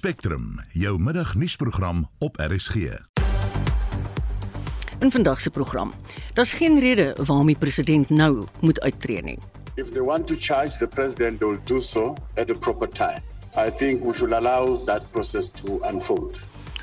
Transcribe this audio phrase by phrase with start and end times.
[0.00, 2.74] Spectrum, jou middagnuusprogram op RSG.
[4.98, 5.92] In vandag se program.
[6.32, 9.38] Daar's geen rede waarom die president nou moet uittreë nie.
[9.74, 13.20] If they want to charge the president, they'll do so at the proper time.
[13.56, 16.40] I think we should allow that process to unfold.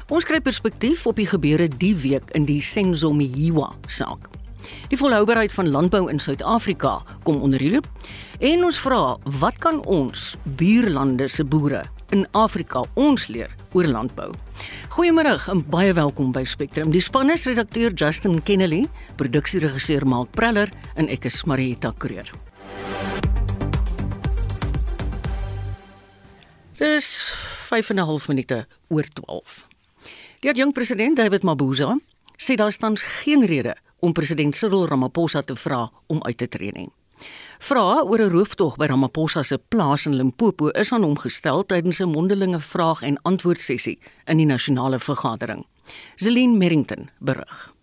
[0.08, 4.30] Ons kry perspektief op die gebeure die week in die Senzomiwa saak.
[4.94, 7.90] Die volhoubaarheid van landbou in Suid-Afrika kom onder die loop
[8.40, 14.32] en ons vra, wat kan ons buurlande se boere in Afrika ons leer oor landbou?
[14.96, 16.92] Goeiemôre en baie welkom by Spectrum.
[16.92, 22.32] Die span is redakteur Justin Kennedy, produksieregisseur Mark Preller en ek is Marieta Kreer.
[26.78, 27.08] Dis
[27.68, 29.66] 5 en 'n half minute oor 12.
[30.40, 31.98] Die jong president David Mabuza
[32.38, 36.72] sê daar staan geen rede om president Cyril Ramaphosa te vra om uit te tree
[36.72, 36.90] nie.
[37.60, 42.00] Vrae oor 'n rooftog by Ramaphosa se plaas in Limpopo is aan hom gestel tydens
[42.00, 45.66] 'n mondelinge vraag en antwoord sessie in die nasionale vergadering.
[46.16, 47.74] Zelin Merrington berig.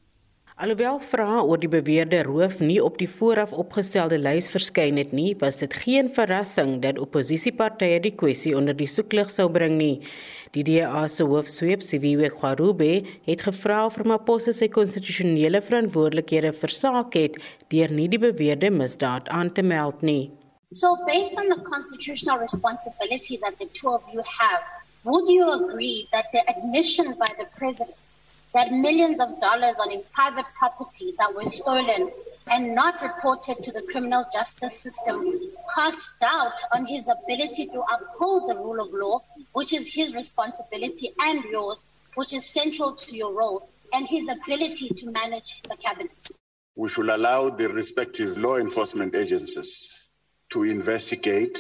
[0.55, 5.33] Alhoewel vrae oor die beweerde roof nie op die vooraf opgestelde lys verskyn het nie,
[5.41, 10.07] was dit geen verrassing dat opposisiepartye die kwessie onder die soeklig sou bring nie.
[10.55, 17.41] Die DA se hoofsweep, Siviwe Kwarube, het gevra of Ramaphosa sy konstitusionele verantwoordelikhede versaak het
[17.75, 20.31] deur nie die beweerde misdaad aan te meld nie.
[20.73, 24.63] So based on the constitutional responsibility that the two of you have,
[25.03, 28.15] would you agree that the admission by the president
[28.55, 32.13] that millions of dollars on his private property that were stolen
[32.50, 35.39] and not reported to the criminal justice system
[35.75, 41.11] cast doubt on his ability to uphold the rule of law, which is his responsibility
[41.20, 46.28] and yours, which is central to your role, and his ability to manage the cabinet.
[46.77, 50.08] We should allow the respective law enforcement agencies
[50.51, 51.58] to investigate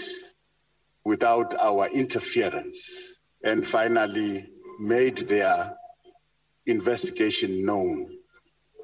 [1.04, 4.48] without our interference and finally
[4.80, 5.76] made their
[6.66, 8.13] investigation known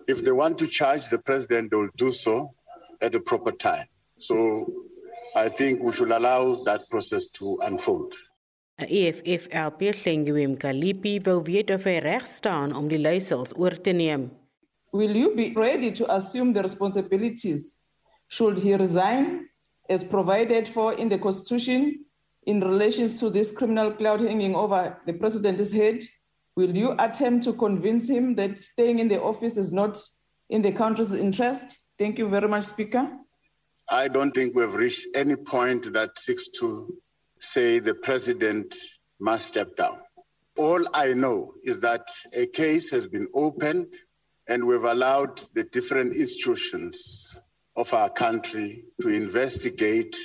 [0.07, 2.55] if they want to charge the president, they'll do so
[3.01, 3.87] at the proper time.
[4.19, 4.67] So
[5.35, 8.15] I think we should allow that process to unfold.
[8.79, 13.93] EFF LP Lenguem Kalipi wou weet of hy reg staan om die leiersels oor te
[13.93, 14.31] neem.
[14.93, 17.77] Will you be ready to assume the responsibilities
[18.29, 19.49] should he resign
[19.89, 22.07] as provided for in the constitution
[22.47, 26.01] in relation to this criminal cloud hanging over the president's head?
[26.57, 29.99] Will you attempt to convince him that staying in the office is not
[30.49, 31.79] in the country's interest?
[31.99, 33.09] Thank you very much, Speaker.
[33.89, 36.95] I don't think we've reached any point that seeks to
[37.41, 38.75] say the president
[39.19, 40.01] must step down.
[40.57, 43.95] All I know is that a case has been opened
[44.47, 47.39] and we've allowed the different institutions
[47.77, 50.17] of our country to investigate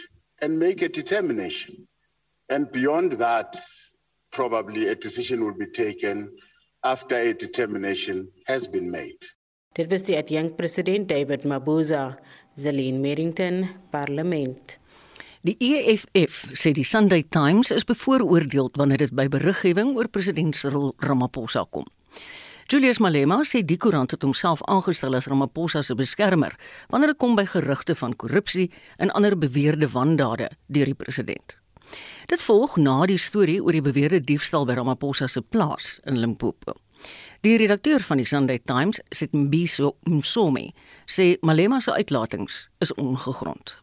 [0.42, 1.88] and make a determination.
[2.50, 3.56] And beyond that,
[4.35, 6.29] probably a decision will be taken
[6.84, 9.23] after a determination has been made.
[9.75, 12.18] Dit was die adjunkt president David Mabuza,
[12.56, 14.78] Zelin Merrington, parlement.
[15.45, 20.94] Die EFF sê die Sunday Times is bevooroordeel wanneer dit by beriggewing oor president Cyril
[21.06, 21.85] Ramaphosa kom.
[22.72, 26.56] Julius Malema sê die koerant het homself aangestel as Ramaphosa se beskermer
[26.90, 31.59] wanneer dit kom by gerugte van korrupsie en ander beweerde wandade deur die president.
[32.25, 36.74] Dit volg na die storie oor die beweerde diefstal by Ramaphosa se plaas in Limpopo.
[37.46, 40.72] Die redakteur van die Sunday Times, Sitmbiso Msomi,
[41.06, 43.75] sê Malema se uitlatings is ongegrond.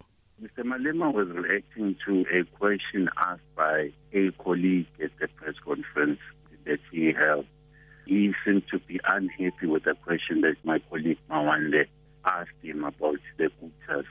[0.43, 0.67] Mr.
[0.67, 6.19] Malema was reacting to a question asked by a colleague at the press conference
[6.67, 7.47] that he held.
[8.07, 11.87] He seemed to be unhappy with the question that my colleague Mawande
[12.25, 14.07] asked him about the Guptas.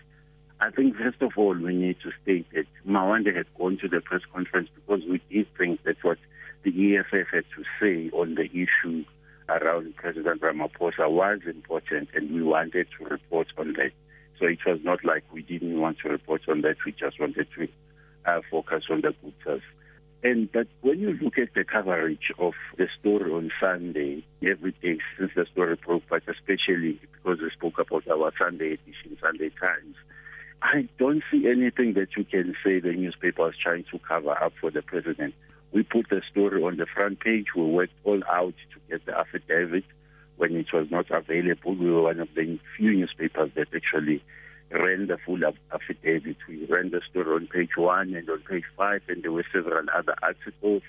[0.61, 3.99] I think first of all we need to state that Mawande had gone to the
[3.99, 6.19] press conference because we did think that what
[6.63, 9.03] the EFF had to say on the issue
[9.50, 13.91] around President Ramaphosa was important and we wanted to report on that.
[14.39, 17.47] So it was not like we didn't want to report on that, we just wanted
[17.55, 17.67] to
[18.25, 19.61] uh, focus on the Guptas.
[20.23, 25.00] And but when you look at the coverage of the story on Sunday, every day
[25.18, 29.95] since the story broke, but especially because we spoke about our Sunday edition, Sunday Times,
[30.62, 34.54] I don't see anything that you can say the newspaper is trying to cover up
[34.62, 35.34] for the president.
[35.72, 37.48] We put the story on the front page.
[37.56, 39.86] We worked all out to get the affidavit
[40.38, 41.75] when it was not available.
[41.75, 44.24] We were one of the few newspapers that actually
[44.69, 45.40] ran the full
[45.74, 46.38] affidavit.
[46.48, 49.86] We ran the story on page one and on page five, and there were several
[49.96, 50.84] other articles.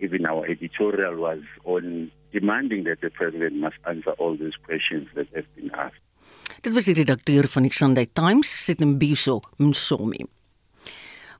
[0.00, 5.26] Even our editorial was on demanding that the president must answer all these questions that
[5.34, 5.96] have been asked.
[6.60, 10.24] Dit was die redakteur van die Sunday Times, Sitembiso Msomi.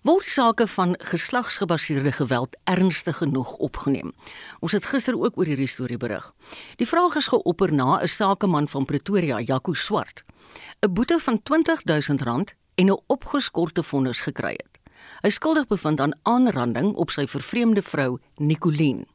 [0.06, 4.12] Word sake van geslagsgebaseerde geweld ernstig genoeg opgeneem?
[4.60, 6.28] Ons het gister ook oor hierdie storie berig.
[6.78, 10.24] Die vraag is geopper na 'n sakeman van Pretoria, Jaco Swart,
[10.86, 14.78] 'n boete van R20000 en 'n opgeskorte vonnis gekry het.
[15.20, 19.06] Hy skuldig bevind aan aanranding op sy vervreemde vrou Nicoline.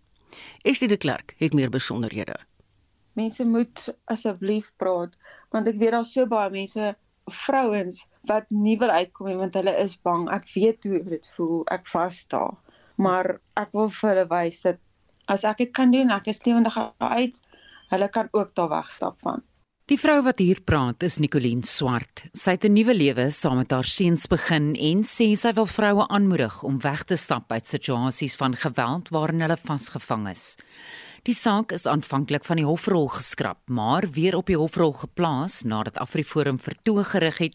[0.62, 2.36] Estie de Klerk het meer besonderhede.
[3.14, 5.14] Mense moet asseblief praat
[5.54, 6.96] want ek weet daar's so baie mense
[7.46, 10.28] vrouens wat nie wil uitkom nie want hulle is bang.
[10.34, 11.64] Ek weet hoe dit voel.
[11.72, 12.58] Ek vas daar.
[12.98, 14.82] Maar ek wil vir hulle wys dat
[15.32, 17.40] as ek dit kan doen, ek is lewendig uit.
[17.94, 19.44] Hulle kan ook daar wegstap van.
[19.92, 22.24] Die vrou wat hier praat is Nicoline Swart.
[22.32, 26.08] Sy het 'n nuwe lewe saam met haar seuns begin en sê sy wil vroue
[26.08, 30.56] aanmoedig om weg te stap uit situasies van geweld waarin hulle vasgevang is.
[31.24, 35.96] Die saak is aanvanklik van die hofrol geskraap, maar weer op die hofrol geplaas nadat
[36.04, 37.54] Afriforum vertoog gerig het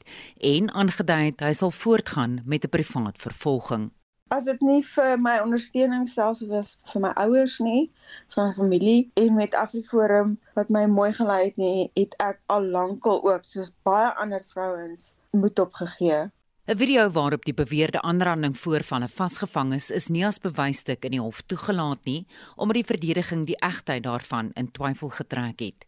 [0.51, 3.91] en aangedui het hy sal voortgaan met 'n privaat vervolging.
[4.33, 7.93] As dit nie vir my ondersteuning selfs was vir my ouers nie,
[8.33, 12.65] vir my familie en met Afriforum wat my mooi gelei het nie, het ek al
[12.65, 16.31] lankal ook soos baie ander vrouens moed opgegee.
[16.69, 21.11] 'n Video waarop die beweerde aanranding voor van 'n vasgevangenes is nie as bewysstuk in
[21.11, 22.27] die hof toegelaat nie,
[22.57, 25.87] omdat die verdediging die egtheid daarvan in twyfel getrek het.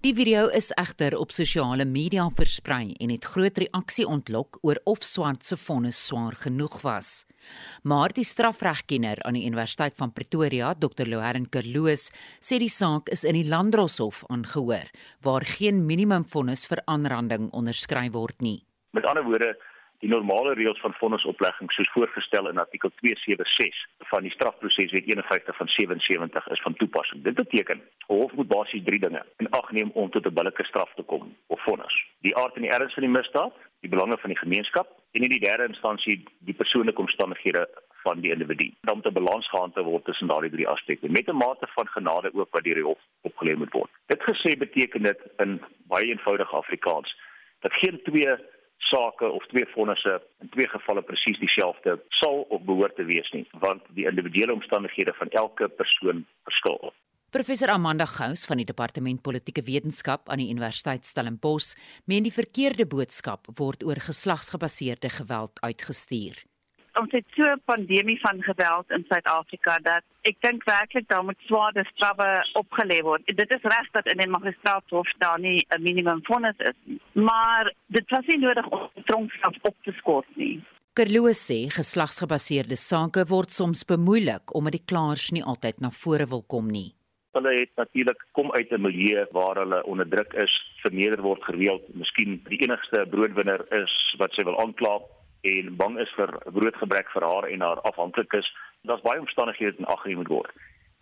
[0.00, 5.02] Die video is egter op sosiale media versprei en het groot reaksie ontlok oor of
[5.04, 7.26] Swart se vonnis swaar genoeg was.
[7.82, 11.06] Maar die strafregkenner aan die Universiteit van Pretoria, Dr.
[11.06, 14.88] Loharen Kerloos, sê die saak is in die Landdroshof aangehoor
[15.20, 18.64] waar geen minimumvonnis vir aanranding onderskryf word nie.
[18.92, 19.56] Met ander woorde
[20.02, 25.68] die normale reëls van vonnisoplegging soos voorgestel in artikel 276 van die strafproseswet 51 van
[25.74, 27.22] 77 is van toepassing.
[27.22, 30.90] Dit beteken hof moet basies drie dinge in ag neem om tot 'n billike straf
[30.94, 31.94] te kom of vonnis.
[32.26, 35.30] Die aard en die erns van die misdaad, die belange van die gemeenskap en in
[35.30, 37.68] die derde instansie die persoonlike omstandighede
[38.02, 38.74] van die individu.
[38.80, 42.34] Dan moet 'n balans gehandhaaf word tussen daardie drie aspekte met 'n mate van genade
[42.34, 43.90] ook wat deur die hof opgelê moet word.
[44.06, 47.16] Dit gesê beteken dit in baie eenvoudige Afrikaans
[47.60, 48.36] dat geen twee
[48.88, 53.46] sake of twee vonnisse in twee gevalle presies dieselfde sal of behoort te wees nie,
[53.64, 56.92] want die individuele omstandighede van elke persoon verskil.
[57.32, 61.72] Professor Amanda Gous van die Departement Politieke Wetenskap aan die Universiteit Stellenbosch
[62.04, 66.42] meen die verkeerde boodskap word oor geslagsgebaseerde geweld uitgestuur
[67.00, 71.38] ons het so 'n pandemie van geweld in Suid-Afrika dat ek dink werklik daar moet
[71.46, 73.22] swaarder strawwe opgelê word.
[73.26, 77.72] Dit is reg dat in 'n magistraathof daar nie 'n minimum vonnis is nie, maar
[77.86, 80.62] dit was nie nodig om tronkstraf op te skort nie.
[80.92, 86.42] Kerloos sê geslagsgebaseerde sake word soms bemoeilik omdat die klaers nie altyd na vore wil
[86.42, 86.94] kom nie.
[87.32, 90.52] Hulle het natuurlik kom uit 'n milieu waar hulle onder druk is,
[90.82, 95.00] verneder word gereeld, miskien die enigste broodwinner is wat sy wil aankla
[95.42, 98.50] en bang is vir broodgebrek vir haar en haar afhanklikes.
[98.86, 100.52] Daar's baie omstandighede in ag geneem moet word.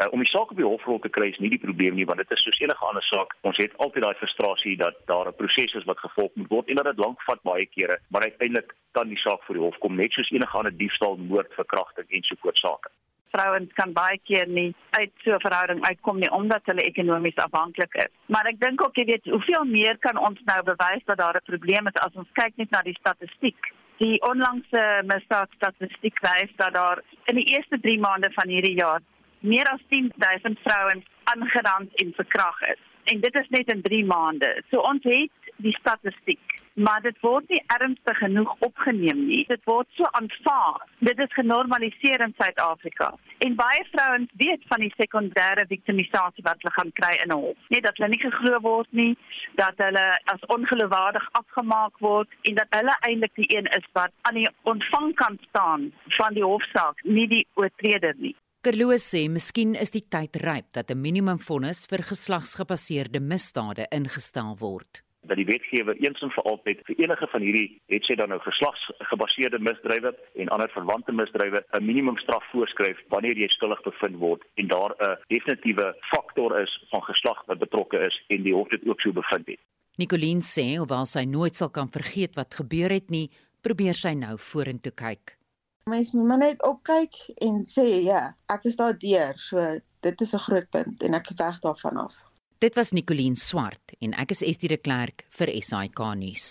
[0.00, 2.22] Uh, om die saak op die hofrol te kry is nie die probleem nie want
[2.22, 3.34] dit is soos enige ander saak.
[3.44, 6.80] Ons het altyd daai frustrasie dat daar 'n proses is wat gevolg moet word en
[6.80, 9.96] dat dit lank vat baie kere, maar uiteindelik kan die saak voor die hof kom
[9.96, 12.88] net soos enige ander diefstal, moord, verkrachting en so voort sake.
[13.30, 17.94] Vrouens kan baie keer nie uit so 'n verhouding uitkom nie omdat hulle ekonomies afhanklik
[17.94, 18.12] is.
[18.26, 21.50] Maar ek dink ook jy weet, hoeveel meer kan ons nou bewys dat daar 'n
[21.50, 27.02] probleem is as ons kyk net na die statistiek Die onlangse misdaadstatistiek wys dat daar
[27.28, 29.02] in die eerste 3 maande van hierdie jaar
[29.40, 32.80] meer as 10000 vrouens aangerand en verkragt is.
[33.12, 34.62] En dit is net in 3 maande.
[34.70, 39.42] So ons het die statistiek maar dit word nie ernstig genoeg opgeneem nie.
[39.48, 40.84] Dit word so aanvaar.
[41.08, 43.10] Dit is genormaliseer in Suid-Afrika.
[43.46, 47.58] En baie vrouens weet van die sekondêre victimisasie wat hulle gaan kry in 'n hof.
[47.68, 49.16] Net dat hulle nie geglo word nie,
[49.62, 54.34] dat hulle as ongeloofwaardig afgemaak word en dat hulle eintlik die een is wat aan
[54.34, 58.36] die ontvangkant staan van die hofsaak, nie die oortreder nie.
[58.60, 65.02] Kerloos sê miskien is die tyd ryp dat 'n minimumvonnis vir geslagsgebaseerde misdade ingestel word
[65.22, 68.38] dat die wetgewer eens en vir altyd vir enige van hierdie het sy dan nou
[68.44, 74.68] geslagsgebaseerde misdrywe en ander verwante misdrywe 'n minimumstraf voorskryf wanneer jy skuldig bevind word en
[74.68, 79.00] daar 'n definitiewe faktor is van geslag wat betrokke is en die hof dit ook
[79.00, 79.60] so bevind het.
[79.96, 84.38] Nicoline sê hoewel sy nooit sal kan vergeet wat gebeur het nie, probeer sy nou
[84.38, 85.36] vorentoe kyk.
[85.84, 90.34] Mens moet maar net opkyk en sê ja, ek is daar deur, so dit is
[90.34, 92.29] 'n groot punt en ek is weg daarvan af.
[92.60, 96.48] Dit was Nicoline Swart en ek is Estie de Klerk vir SAK nuus.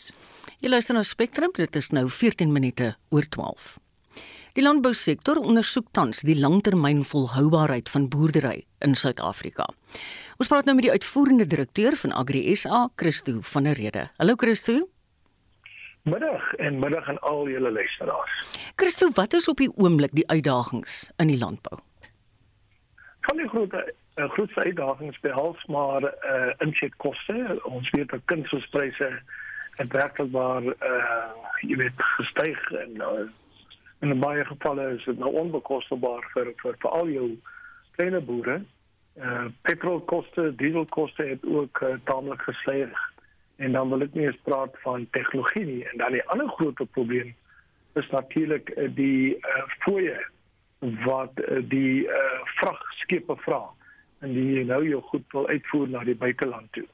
[0.57, 3.75] Jy luister na Spectrum, dit is nou 14 minute oor 12.
[4.57, 9.67] Die landbousektor ondersoek tans die langtermynvolhoubaarheid van boerdery in Suid-Afrika.
[10.41, 14.07] Ons praat nou met die uitvoerende direkteur van Agri SA, Christo van der Rede.
[14.17, 14.79] Hallo Christo.
[16.09, 18.41] Middag en middag aan al julle luisteraars.
[18.81, 21.77] Christo, wat is op die oomblik die uitdagings in die landbou?
[23.29, 23.77] Van die groot
[24.19, 27.59] uh, grootste uitdagings behels maar uh, insetkoste.
[27.63, 29.11] Ons weet dat kunsmispryse
[29.79, 31.29] het werklik waar uh,
[31.61, 33.27] jy weet gestyg en uh,
[33.99, 37.29] in baie gevalle is dit nou onbekostigbaar vir vir vir al jou
[37.97, 38.59] kleine boere.
[39.19, 42.99] Uh, petrolkoste, dieselkoste het ook uh, taamlik gestyg.
[43.59, 45.81] En dan wil ek nie eens praat van tegnologie nie.
[45.91, 47.33] En dan die ander groot probleem
[47.99, 50.15] is natuurlik uh, die uh, fooie
[51.03, 53.65] wat uh, die uh, vragskepe vra
[54.19, 56.87] en die nou jou goed wil uitvoer na die buiteland toe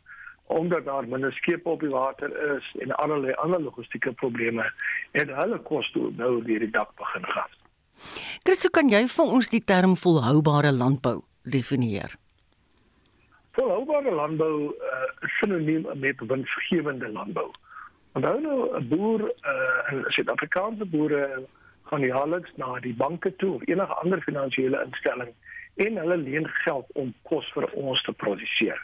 [0.46, 4.72] omdat daar minder skepe op die water is en allerlei ander logistieke probleme
[5.12, 7.50] en hulle kos toe nou weer die dak begin gaan.
[8.44, 12.14] Christo, kan jy vir ons die term volhoubare landbou definieer?
[13.58, 17.50] Volhoubare landbou uh, is sinoniem met winsgewende landbou.
[18.14, 21.48] Onthou nou 'n boer uh, in Suid-Afrikaanse boere
[21.90, 25.34] gaan jaarliks na die banke toe of enige ander finansiële instelling
[25.76, 28.80] en hulle leen geld om kos vir ons te produseer.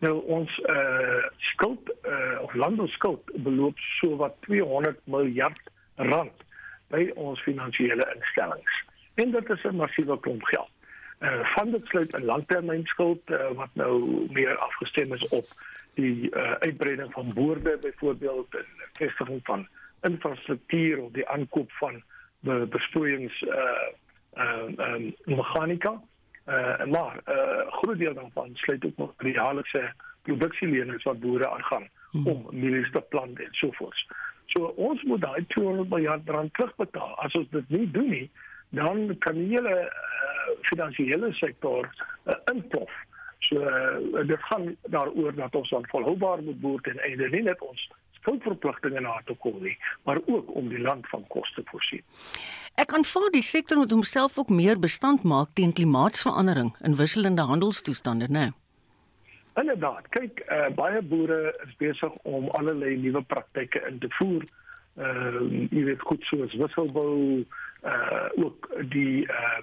[0.00, 5.60] Nou ons uh skuld uh of landbouskuld beloop so wat 200 miljard
[5.96, 6.44] rand
[6.90, 8.78] by ons finansiële instellings.
[9.14, 10.70] En dit is 'n massiewe klomp geld.
[11.20, 15.46] Uh van dit sluit 'n langtermynskuld uh, wat nou meer afgestem is op
[15.94, 19.68] die uh uitbreiding van boorde byvoorbeeld en vestiging van
[20.02, 22.02] infrastruktuur of die aankoop van
[22.40, 23.88] be besproeiings uh
[24.34, 26.00] uh um, meganika
[26.50, 29.92] Uh, maar 'n uh, groot deel daarvan sluit ook nog die jaarlikse
[30.22, 32.26] produksielenings wat boere aangaan hmm.
[32.26, 34.06] om mielies te plant en so voort.
[34.46, 37.14] So ons moet daai 200 miljard rand terugbetaal.
[37.22, 38.30] As ons dit nie doen nie,
[38.68, 41.86] dan kan die hele uh, finansiële sektor
[42.26, 42.90] uh, inplof.
[43.38, 47.60] So uh, dit gaan daaroor dat ons dan volhoubaar moet boer ten einde nie net
[47.60, 52.04] ons skuldverpligtinge na te kom nie, maar ook om die land van kos te voorsien.
[52.80, 58.28] Ek aanvaar die sektor moet homself ook meer bestand maak teen klimaatsverandering in wisselende handelstoestande,
[58.28, 58.50] né?
[59.60, 64.46] Inderdaad, kyk, uh, baie boere is besig om allerlei nuwe praktyke in te voer.
[65.00, 67.44] Ehm uh, jy weet goed soos wisselbou,
[67.86, 69.60] uh ook die uh,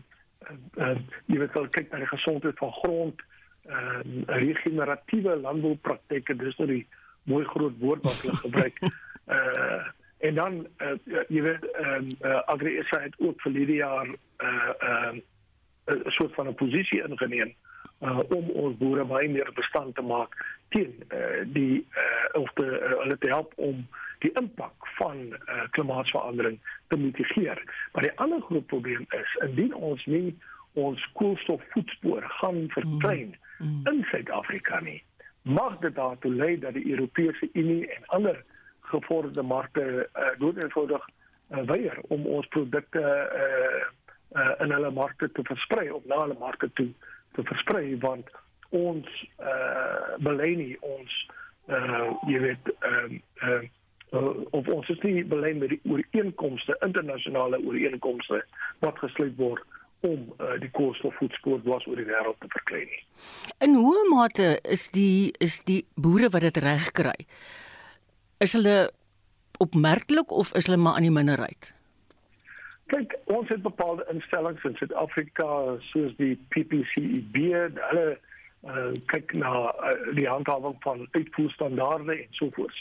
[0.84, 0.94] uh
[1.26, 3.24] jy weet al kyk na die gesondheid van grond,
[3.68, 6.86] ehm uh, regeneratiewe landboupraktyke, dis nou die
[7.28, 8.82] mooi groot woord wat hulle gebruik.
[9.38, 9.86] uh
[10.18, 10.96] en dan uh,
[11.30, 15.20] jy weet ehm uh, AgriSA het ook vir hierdie jaar uh ehm
[15.86, 17.54] uh, 'n soort van 'n posisie ingeneem
[18.02, 20.34] uh om ons boere baie meer bestand te maak
[20.70, 23.88] teen uh die uh of die uh, hulle te help om
[24.20, 27.62] die impak van uh klimaatsverandering te mitigeer.
[27.92, 30.36] Maar die ander groot probleem is indien ons nie
[30.74, 33.68] ons koolstofvoetspoor gaan verklein mm.
[33.68, 33.88] mm.
[33.92, 35.04] in Suid-Afrika nie,
[35.48, 38.44] mag dit daartoe lei dat die Europese Unie en ander
[38.92, 41.08] gevorderde markte uh, doodeenvoudig
[41.50, 43.84] uh, weier om ons produkte uh,
[44.42, 46.90] uh, in hulle markte te versprei of na hulle markte toe
[47.32, 48.30] te versprei want
[48.70, 49.08] ons
[49.40, 51.18] uh, belê nie ons
[51.68, 53.64] uh, jy weet ehm uh,
[54.12, 58.44] uh, of ons is nie belê met die ooreenkomste internasionale ooreenkomste
[58.80, 59.64] wat gesluit word
[60.00, 62.92] om uh, die koolstofvoetspoor dwars oor die wêreld te verklein.
[63.66, 67.18] In hoe mate is die is die boere wat dit reg kry?
[68.44, 68.92] Is hulle
[69.64, 71.74] opmerklik of is hulle maar aan die minderheid?
[72.94, 75.48] Kyk, ons het bepaalde instellings in Suid-Afrika
[75.90, 77.36] soos die PPCEB,
[77.90, 82.78] hulle uh, kyk na uh, die handhawing van uitvoerstandaarde en so voort.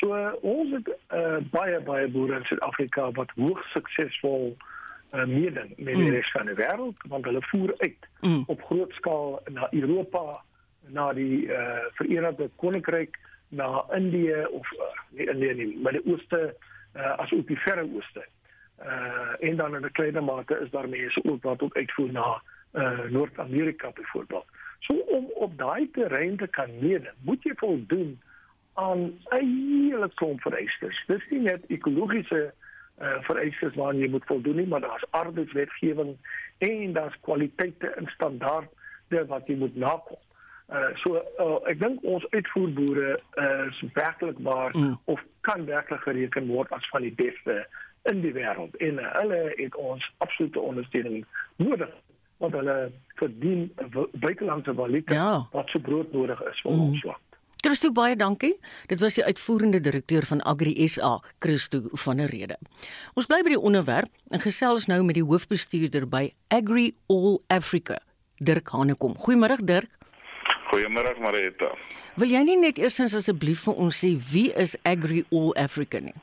[0.00, 4.70] So uh, ons het uh, baie baie boere in Suid-Afrika wat hoogs suksesvol uh,
[5.12, 6.14] uh, meeding met die mm.
[6.14, 8.44] res van die wêreld want hulle voer uit mm.
[8.46, 10.42] op groot skaal na Europa,
[10.88, 16.54] na die uh, Verenigde Koninkryk, na Indië of uh, nie Indië nie, maar die ooste
[16.96, 18.24] uh, as ook die verre ooste.
[18.82, 22.42] Uh, en dan in 'n kleiner mate is daar mense ook wat ook uitvoer na
[22.72, 24.46] uh, Noord-Amerika byvoorbeeld.
[24.78, 28.20] So om op daai terrein te kan meeding, moet jy voldoen
[28.74, 29.00] aan
[29.30, 29.46] 'n
[29.88, 31.04] hele klomp vereistes.
[31.06, 32.54] Dis nie net ekologiese
[33.02, 36.16] uh, vereistes waaraan jy moet voldoen nie, maar daar's arbeidswetgewing
[36.58, 40.20] en daar's kwaliteite en standaarde wat jy moet nakom.
[40.72, 44.94] Uh, so uh, ek dink ons uitvoerboere uh, is werklik waar mm.
[45.04, 47.58] of kan werklik gereken word as van die beste
[48.08, 51.26] in die wêreld en uh, hulle het ons absolute ondersteuning
[51.60, 51.92] nodig
[52.40, 52.76] want hulle
[53.20, 53.68] verdien
[54.22, 55.34] buitelandse valuta ja.
[55.52, 56.86] wat so broodnodig is vir mm.
[56.88, 57.31] ons land.
[57.62, 58.56] Christo baie dankie.
[58.90, 62.56] Dit was die uitvoerende direkteur van Agri SA, Christo van der Rede.
[63.14, 68.00] Ons bly by die onderwerp en gesels nou met die hoofbestuurder by Agri All Africa,
[68.42, 69.14] Dirk Hanekom.
[69.14, 69.94] Goeiemôre Dirk.
[70.72, 71.70] Goeiemôre Marita.
[72.18, 76.18] Wil jy nie net eers asseblief vir ons sê wie is Agri All Africa nie?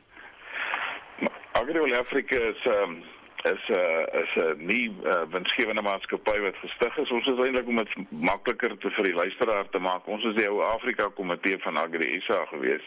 [1.56, 3.00] Agriol Africa is um,
[3.44, 7.12] is 'n uh, is 'n uh, nie uh, winsgewende maatskappy wat gestig is.
[7.12, 10.08] Ons is eintlik om dit makliker te vir die luisteraar te maak.
[10.08, 12.84] Ons is die ou Afrika Komitee van Agri SA gewees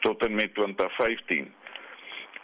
[0.00, 1.52] tot en met 2015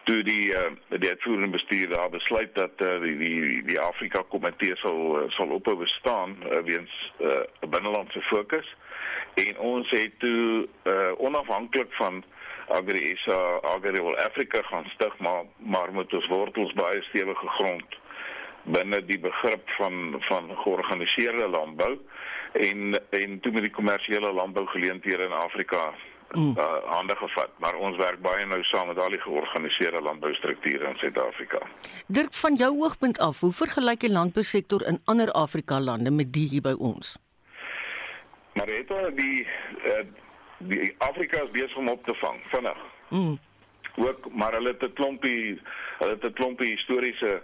[0.04, 4.76] toe die uh, die uitvoerende bestuur daar besluit dat uh, die die die Afrika Komitee
[4.76, 8.76] sal uh, sal ophou bestaan uh, weens 'n uh, binnelandse fokus
[9.34, 12.24] en ons het toe uh, onafhanklik van
[12.70, 13.38] Agri SA
[13.74, 17.98] Agri World Africa gaan stig maar maar met ons wortels baie stewige grond
[18.62, 21.98] binne die begrip van van georganiseerde landbou
[22.52, 25.94] en en toe met die kommersiële landbougeleenthede in Afrika
[26.32, 26.54] mm.
[26.58, 30.96] uh, hande gevat maar ons werk baie nou saam met al die georganiseerde landboustrukture in
[30.96, 31.58] Suid-Afrika.
[32.06, 36.48] Dirk van jou oogpunt af, hoe vergelyk die landbousektor in ander Afrika lande met die
[36.48, 37.16] hier by ons?
[38.52, 39.46] Maar het die
[39.86, 40.02] uh,
[40.68, 42.82] die Afrika is besig om op te vang vinnig.
[43.08, 43.38] Mm.
[43.96, 45.60] Ook maar hulle het 'n klompie
[45.98, 47.42] hulle het 'n klompie historiese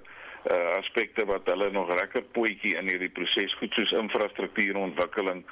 [0.50, 5.44] uh, aspekte wat hulle nog lekker potjie in hierdie proses goed soos infrastruktuurontwikkeling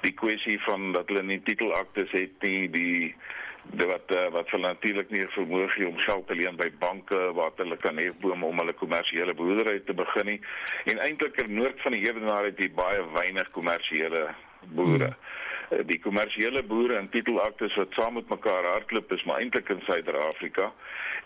[0.00, 3.14] die kwessie van dat hulle nie titelaktes het nie die
[3.62, 7.18] de wat uh, wat vir natuurlik nie vermoë gee om geld te leen by banke
[7.36, 10.40] waar hulle kan hefbome om hulle kommersiële boerdery te begin nie
[10.84, 14.30] en eintlik in noord van die Ewenaar het jy baie weinig kommersiële
[14.74, 15.12] boere.
[15.12, 15.38] Hmm.
[15.70, 19.82] Eh, die kommersiële boere en titelaktes wat saam met mekaar hardloop is maar eintlik in
[19.86, 20.72] Suider-Afrika.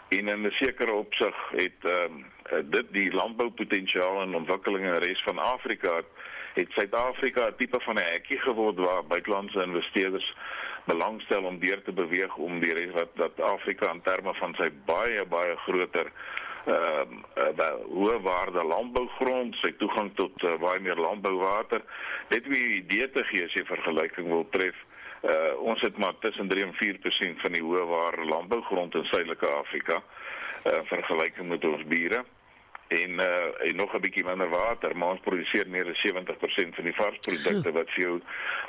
[0.09, 5.09] En in 'n sekere opsig het ehm um, dit die landboupotensiaal en ontwikkeling in die
[5.09, 6.03] res van Afrika
[6.55, 10.35] het Suid-Afrika 'n tipe van 'n hekkie geword waar buitelandse investeerders
[10.85, 14.69] belangstel om deur te beweeg om die res wat dat Afrika in terme van sy
[14.85, 16.13] baie baie groter
[16.65, 21.85] ehm uh, uh, hoë waarde landbougrond, sy toegang tot uh, baie meer landbouwater.
[22.33, 24.79] Net wie idee te gee as jy vergelyking wil tref,
[25.23, 29.51] uh, ons het maar tussen 3 en 4% van die hoë waarde landbougrond in Suidelike
[29.59, 32.25] Afrika uh, vergelyking met ons bure
[32.97, 36.85] en uh, en nog 'n bietjie minder water, maar ons produseer meer as 70% van
[36.85, 38.21] die varsprodukte wat vir jou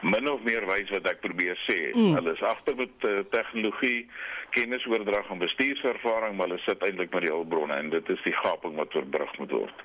[0.01, 1.79] min of meer wys wat ek probeer sê.
[1.93, 2.13] Mm.
[2.15, 4.07] Hulle is agter met uh, tegnologie,
[4.49, 8.75] kennisoordrag en bestuurservaring, maar hulle sit eintlik met die hulpbronne en dit is die gaping
[8.75, 9.83] wat oorbrug moet word.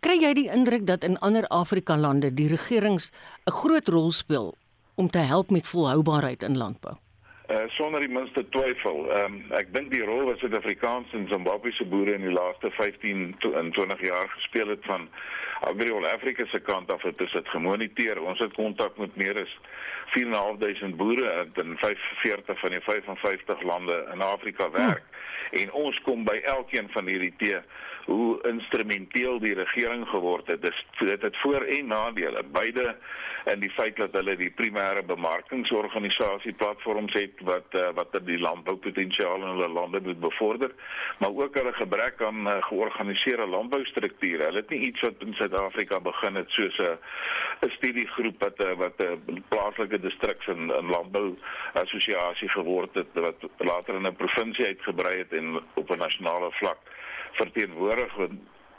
[0.00, 3.12] Kry jy die indruk dat in ander Afrika lande die regerings
[3.46, 4.54] 'n groot rol speel
[4.96, 6.96] om te help met volhoubaarheid in landbou?
[7.48, 9.06] Uh, sonder die minste twyfel.
[9.08, 13.22] Ehm um, ek dink die rol wat Suid-Afrikaanse en Zimbabwese boere in die laaste 15
[13.56, 15.06] en 20 jaar gespeel het van
[15.70, 18.20] Agriol Afrika se kant af het dit gemoniteer.
[18.20, 19.54] Ons het kontak met meer as
[20.12, 25.08] 4.500 boere in 45 van die 55 lande in Afrika werk.
[25.08, 25.60] Hmm.
[25.62, 27.64] En ons kom by elkeen van hierdie tee
[28.08, 30.62] hoe instrumenteel die regering geword het.
[30.62, 32.42] Dis dit het voor en nadele.
[32.52, 32.96] Beide
[33.52, 39.42] in die feit dat hulle die primêre bemarkingsorganisasie platforms het wat uh, wat die landboupotensiaal
[39.42, 40.72] in hulle lande moet bevorder,
[41.18, 44.44] maar ook hulle gebrek aan uh, georganiseerde landboustrukture.
[44.44, 46.96] Hulle het nie iets wat in Suid-Afrika begin het soos 'n
[47.66, 51.36] 'n studiegroep wat uh, wat 'n uh, plaaslike distriks in, in landbou
[51.72, 56.78] assosiasie geword het wat later in 'n provinsie uitgebrei het en op 'n nasionale vlak
[57.38, 58.16] verteenwoordig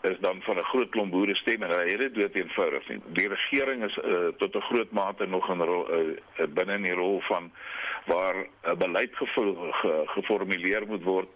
[0.01, 2.99] is dan van 'n groot klomp boere stem en hulle het dit dood eenvoudig nie.
[3.07, 6.93] Die regering is uh, tot 'n groot mate nog in rol uh, binne in die
[6.93, 7.51] rol van
[8.05, 11.27] waar 'n beleid gevo ge geformuleer moet word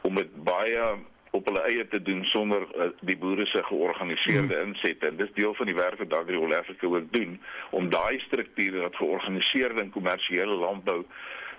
[0.00, 0.96] om dit baie
[1.30, 4.68] op hulle eie te doen sonder uh, die boere se georganiseerde hmm.
[4.68, 5.06] insette.
[5.06, 8.80] En dis deel van die werk wat Agri All Africa ook doen om daai strukture
[8.80, 11.04] wat georganiseerde en kommersiële landbou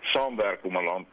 [0.01, 1.07] saamwerk om 'n land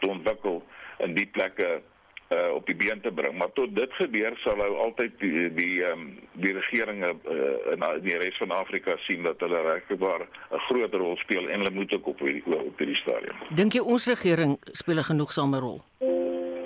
[0.00, 0.66] te ontwikkel
[0.98, 1.82] in die plekke
[2.30, 3.36] uh, op die been te bring.
[3.38, 6.06] Maar tot dit gebeur sal hy altyd die die um,
[6.42, 11.16] die regeringe uh, in die res van Afrika sien dat hulle regtig 'n groot rol
[11.16, 13.36] speel en hulle moet ook op hierdie op hierdie stadium.
[13.54, 15.80] Dink jy ons regering speel 'n genoegsame rol?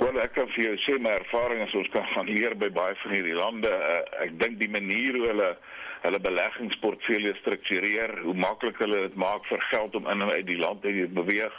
[0.01, 2.95] Wel ek kan vir jou sê my ervaring is ons kan gaan leer by baie
[2.95, 3.71] van hierdie lande.
[3.71, 5.57] Uh, ek dink die manier hoe hulle
[6.05, 10.61] hulle beleggingsportefeulje struktureer, hoe maklik hulle dit maak vir geld om in en uit die
[10.61, 11.55] land te beweeg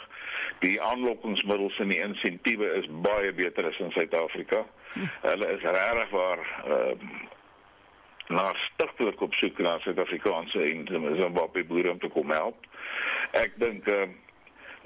[0.60, 4.64] die aanlokkingsmiddels en die insentiewe is baie beter as in Suid-Afrika.
[5.22, 7.24] Hulle is regtig waar ehm uh,
[8.26, 12.64] na stigtelik op soek na Suid-Afrikaanse en Zimbabwe boere om te kom help.
[13.38, 14.22] Ek dink ehm uh,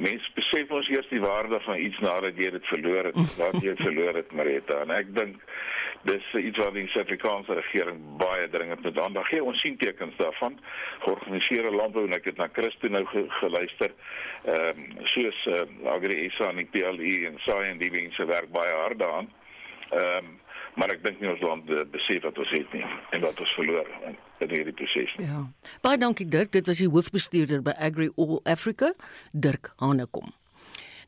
[0.00, 3.74] mense besef ons eers die waarde van iets nadat jy dit verloor het, wat jy
[3.80, 4.80] verloor het, Marita.
[4.85, 5.42] En ek dink
[6.08, 9.44] dis iets wat die Suid-Afrikaanse regering baie dringend moet aandag gee.
[9.44, 10.58] Ons sien tekens daarvan.
[11.04, 13.92] Georganiseerde landbou en ek het na Christo nou ge geluister.
[14.44, 18.48] Ehm um, soos uh, Agri SA en die PLE en SAI en die mense werk
[18.54, 19.32] baie hard daaraan.
[19.90, 20.38] Ehm um,
[20.78, 23.54] maar ek dink nie ons land uh, besef wat ons het nie en wat ons
[23.58, 25.26] verloor in, in hierdie proses nie.
[25.28, 25.44] Ja.
[25.84, 26.54] Baie dankie Dirk.
[26.56, 28.94] Dit was die hoofbestuurder by Agri All Africa,
[29.32, 30.30] Dirk Hanekom.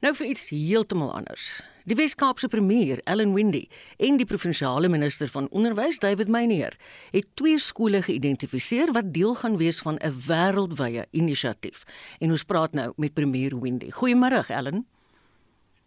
[0.02, 1.60] Nou vir iets heeltemal anders.
[1.86, 3.68] Die Wes-Kaapse premier, Ellen Windey,
[4.02, 6.74] en die provinsiale minister van onderwys, David Meyer,
[7.14, 11.84] het twee skole geïdentifiseer wat deel gaan wees van 'n wêreldwye inisiatief.
[12.18, 13.90] En ons praat nou met premier Windey.
[13.90, 14.86] Goeiemôre, Ellen.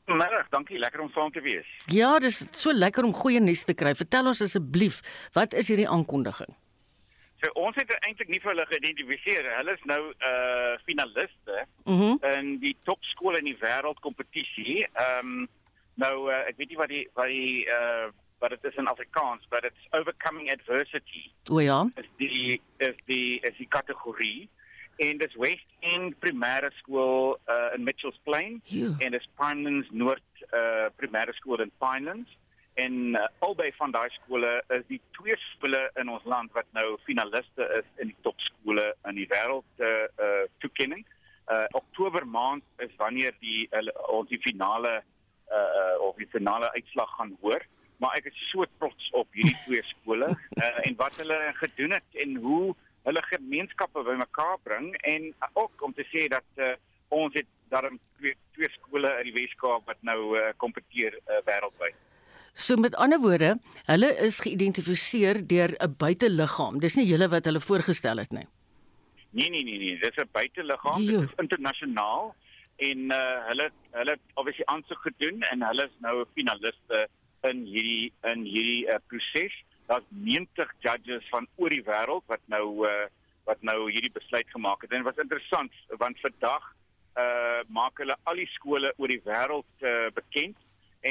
[0.08, 1.67] Goeiemôre, dankie, lekker om saam te wees.
[1.86, 3.95] Ja, dis so lekker om goeie nuus te kry.
[3.95, 5.01] Vertel ons asseblief,
[5.34, 6.56] wat is hierdie aankondiging?
[7.54, 9.48] Ons het eintlik nie vir hulle geïdentifiseer.
[9.58, 11.66] Hulle is nou uh finaliste.
[11.86, 14.86] Mm in die topskole in die wêreld kompetisie.
[14.94, 15.48] Ehm um,
[15.96, 18.08] nou uh, ek weet nie wat die wat die uh
[18.40, 21.32] wat dit is in Afrikaans, but it's overcoming adversity.
[21.52, 21.86] O ja.
[21.96, 24.50] Is die is die is die kategorie
[24.98, 28.92] en dis West End Primêre Skool uh in Mitchells Plain Ja.
[29.00, 32.30] en dis Pinelands Noord uh Primêre Skool in Pinelands.
[32.76, 36.98] En uh, albei van daai skole is die twee skole in ons land wat nou
[37.08, 41.06] finaliste is in die topskole in die wêreld uh, uh toekenning.
[41.48, 44.98] Uh Oktober maand is wanneer die uh, ons die finale
[45.48, 47.64] uh of die finale uitslag gaan hoor.
[48.04, 52.20] Maar ek is so trots op hierdie twee skole uh, en wat hulle gedoen het
[52.26, 56.74] en hoe hulle gemeenskappe bymekaar bring en uh, ook om te sê dat uh,
[57.16, 61.96] ons het daarom twee, twee skole in die Weskaap wat nou uh, kompeteer uh, wêreldwyd.
[62.56, 66.80] So met ander woorde, hulle is geïdentifiseer deur 'n buiteliggaam.
[66.80, 68.48] Dis nie julle wat hulle voorgestel het nie.
[69.32, 72.36] Nee nee nee nee, dis 'n buiteliggaam, dit is internasionaal
[72.78, 77.08] en uh, hulle hulle het obviously aansoek gedoen en hulle is nou finaliste
[77.44, 79.54] in hierdie in hierdie uh, proses.
[79.88, 83.08] Daar's 90 judges van oor die wêreld wat nou uh,
[83.44, 84.91] wat nou hierdie besluit gemaak het.
[84.91, 86.72] En dit was interessant want vandag
[87.20, 90.56] uh maak hulle al die skole oor die wêreld uh, bekend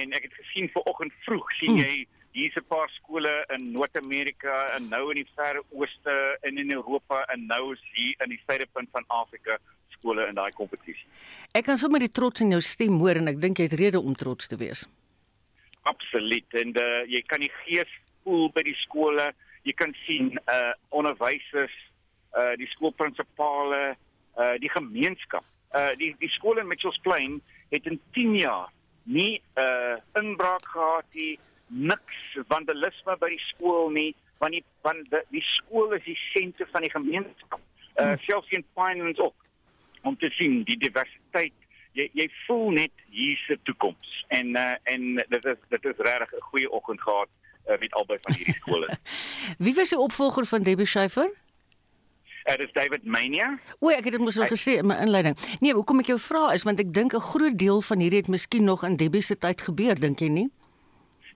[0.01, 4.89] en ek het gesien vanoggend vroeg sien jy hier's 'n paar skole in Noord-Amerika en
[4.89, 8.91] nou in die Verre Ooste en in Europa en nou is hier in die suidepunt
[8.91, 9.59] van Afrika
[9.91, 11.07] skole in daai kompetisie.
[11.55, 14.01] Ek kan sommer die trots in jou stem hoor en ek dink jy het rede
[14.01, 14.87] om trots te wees.
[15.83, 16.47] Absoluut.
[16.55, 17.91] En uh, jy kan die gees
[18.25, 19.33] voel by die skole.
[19.63, 21.75] Jy kan sien uh onderwysers,
[22.37, 23.97] uh die skoolprinsipale,
[24.37, 25.45] uh die gemeenskap.
[25.73, 28.73] Uh die die skool in Mitchells Plain het in 10 jaar
[29.05, 31.39] nie uh inbraak gehad nie,
[31.69, 36.69] niks vandalisme by die skool nie, want die want die, die skool is die sentrum
[36.73, 37.61] van die gemeenskap.
[38.01, 39.35] Uh selfs in Pinelands ook
[40.03, 41.55] om te sien die diversiteit
[41.95, 46.35] jy jy voel net hier's 'n toekoms en uh, en dit is dit is regtig
[46.35, 47.29] 'n goeie oggend gehad
[47.69, 48.99] uh, met albei van hierdie skole.
[49.65, 51.31] Wie was die opvolger van Debbie Schuyfer?
[52.45, 53.59] Dit is David Mania.
[53.81, 55.37] O, ek het dit mos al gesê in my inleiding.
[55.65, 58.29] Nee, hoekom ek jou vra is want ek dink 'n groot deel van hierdie het
[58.29, 60.51] miskien nog in Debbie se tyd gebeur, dink jy nie?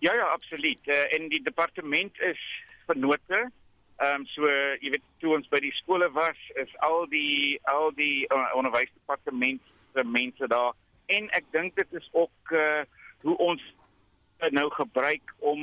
[0.01, 0.81] Ja ja, absoluut.
[0.85, 2.40] Uh, en die departement is
[2.87, 3.51] vernote.
[3.99, 7.59] Ehm um, so uh, jy weet toe ons by die skole was, is al die
[7.64, 9.61] al die uh, onderwysdepartement
[9.94, 12.85] se mense daar en ek dink dit is ook uh,
[13.25, 13.62] hoe ons
[14.51, 15.61] nou gebruik om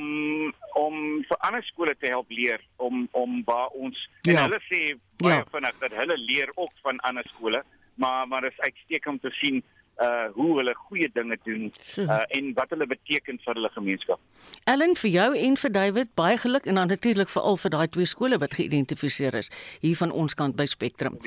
[0.74, 0.94] om
[1.28, 4.42] vir ander skole te help leer om om waar ons en Ja.
[4.46, 5.44] hulle sê baie Ja.
[5.52, 7.62] vinnig dat hulle leer ook van ander skole,
[7.94, 9.62] maar maar dit is uitstekend om te sien
[10.00, 12.02] uh hoe hulle goeie dinge doen So.
[12.02, 14.20] uh en wat hulle beteken vir hulle gemeenskap.
[14.64, 18.04] Ellen vir jou en vir David baie geluk en dan natuurlik veral vir daai twee
[18.06, 21.18] skole wat geïdentifiseer is hier van ons kant by Spectrum.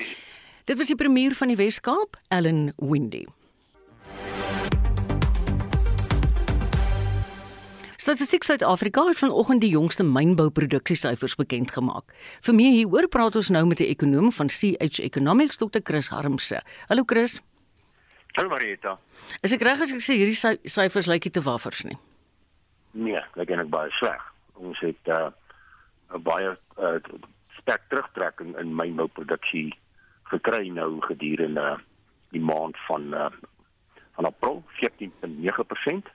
[0.65, 3.25] Dit was die premier van die Wes-Kaap, Ellen Windy.
[7.99, 12.13] Statistiek Suid-Afrika het vanoggend die jongste mynbouproduksiesyfers bekend gemaak.
[12.47, 15.79] Vir meer hieroor praat ons nou met 'n ekonom van CH Economics, Dr.
[15.83, 16.61] Chris Harmse.
[16.87, 17.41] Hallo Chris.
[18.37, 18.97] Hallo Marita.
[19.41, 21.97] Is ek reg as ek sê hierdie sy- syfers lyk nie te waffers nie?
[22.91, 24.21] Nee, lyk eintlik baie sleg.
[24.53, 25.29] Ons het uh
[26.15, 26.99] 'n baie uh
[27.61, 29.73] sterk terugtrekking in mynbouproduksie
[30.23, 31.79] gekry nou gedurende
[32.31, 33.29] die maand van uh
[34.15, 36.07] van April 14.9%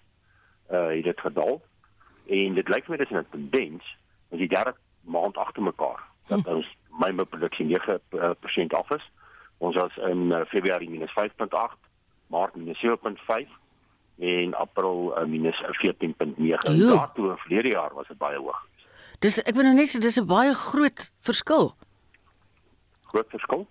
[0.73, 1.61] uh het dit gedaal
[2.27, 3.85] en dit lyk vir my dis 'n tendens
[4.33, 9.11] as die derde maand agter mekaar dat ons mynbouproduksie 9% af is.
[9.59, 11.77] Ons was in uh, Februarie minus 5.8,
[12.27, 13.49] Maart minus 7.5
[14.19, 16.35] en April uh, minus 14.9.
[16.39, 16.95] En Jo.
[16.95, 18.67] daartoe verlede jaar was dit baie hoog.
[19.19, 21.75] Dis ek wil nou net sê dis 'n baie groot verskil.
[23.13, 23.67] Groot verskil.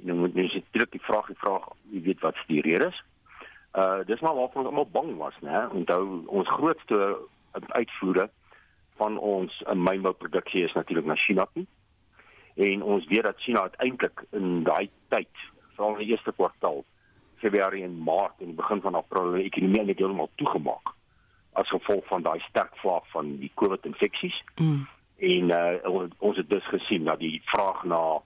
[0.00, 3.02] En dan moet mens natuurlik die vraag die vraag, jy weet wat die rede is.
[3.74, 5.66] Uh dis maar waarvan ons almal bang was, né?
[5.72, 7.16] Onthou ons grootste
[7.68, 8.30] uitvoere
[8.96, 11.66] van ons uh, mynbouproduksie is natuurlik na China toe.
[12.54, 15.30] En ons weet dat China uiteindelik in daai tyd,
[15.74, 16.84] veral in die eerste kwartaal,
[17.42, 20.94] Februarie en Maart en die begin van April, die ekonomie net heeltemal toegemaak
[21.54, 24.34] as gevolg van daai sterk vlak van die COVID-infeksies.
[24.58, 24.86] Mm.
[25.16, 28.20] En uh, ons- het dus gesien dat die vraag na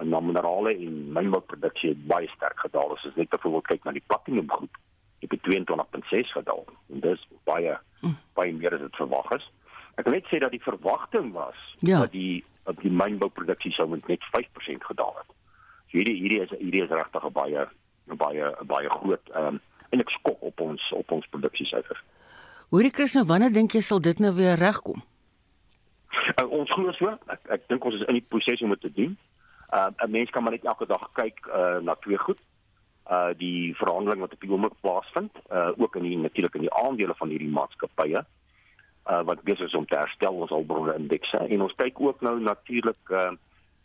[0.00, 2.94] na minerale en mynbouproduksie het baie sterk gedaal.
[2.94, 4.78] As ons net byvoorbeeld kyk na die platinumgroep,
[5.20, 6.64] het 22.6 gedaal.
[6.88, 8.16] En dis baie mm.
[8.38, 9.50] baie meer as dit verwag is.
[10.00, 12.00] Ek wil net sê dat die verwagting was ja.
[12.04, 15.30] dat die op die mynbouproduksie sou met net 5% gedaal het.
[15.90, 17.66] So hierdie hierdie is hierdie is regtig 'n baie
[18.08, 19.60] 'n baie 'n baie groot ehm um,
[19.90, 22.02] en ek skok op ons op ons produksiesyfers.
[22.72, 25.02] Hoorie Chris, nou wanneer dink jy sal dit nou weer regkom?
[26.40, 27.12] Uh, ons glo so.
[27.26, 29.18] Ek, ek dink ons is in die proses om dit te doen.
[29.72, 32.38] Uh, 'n Mens kan maar net elke dag kyk uh, na twee goed.
[33.10, 36.74] Uh die verhandeling wat op die oomblik plaasvind, uh ook in die natuurlik in die
[36.74, 38.24] aandele van hierdie maatskappye
[39.10, 41.38] uh, wat besig is om te herstel ons hulpbronne indekse.
[41.38, 43.32] En ons kyk ook nou natuurlik uh,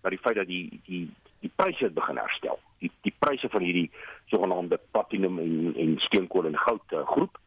[0.04, 1.08] na die feit dat die die
[1.46, 2.60] die pryse het begin herstel.
[2.82, 3.90] Die die pryse van hierdie
[4.32, 7.38] sogenaamde platinum en en steenkool en goud uh, groep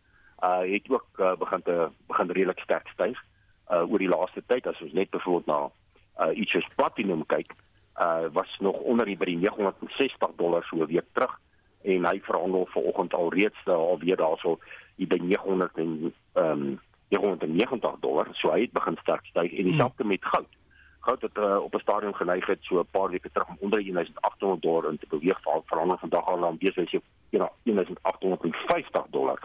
[0.45, 3.19] uh het ook uh, begin te begin redelik sterk styg
[3.71, 4.67] uh oor die laaste tyd.
[4.67, 5.61] As ons net byvoorbeeld na
[6.27, 7.55] uh iets soos platinum kyk
[8.01, 11.39] uh was nog onder die by die 960 dollar so 'n week terug
[11.83, 14.59] en hy verhandel vanoggend al reeds alweer daarso
[14.97, 20.05] by 900 en ehm um, 990 dollar, so hy het begin sterk styg en dieselfde
[20.05, 20.47] met goud.
[21.01, 23.83] Goud het uh, op 'n stadium geneig het so 'n paar weke terug om onder
[23.83, 29.39] 1800 dollar in te beweeg val verander vandag al aan besig is ja 1850 dollar.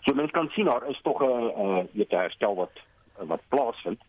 [0.00, 2.72] So mens kan sien daar is tog 'n uh, uh, herstel wat
[3.26, 4.00] wat plaasvind.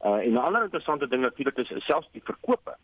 [0.00, 2.76] Uh, en 'n ander interessante ding natuurlik is selfs die verkope.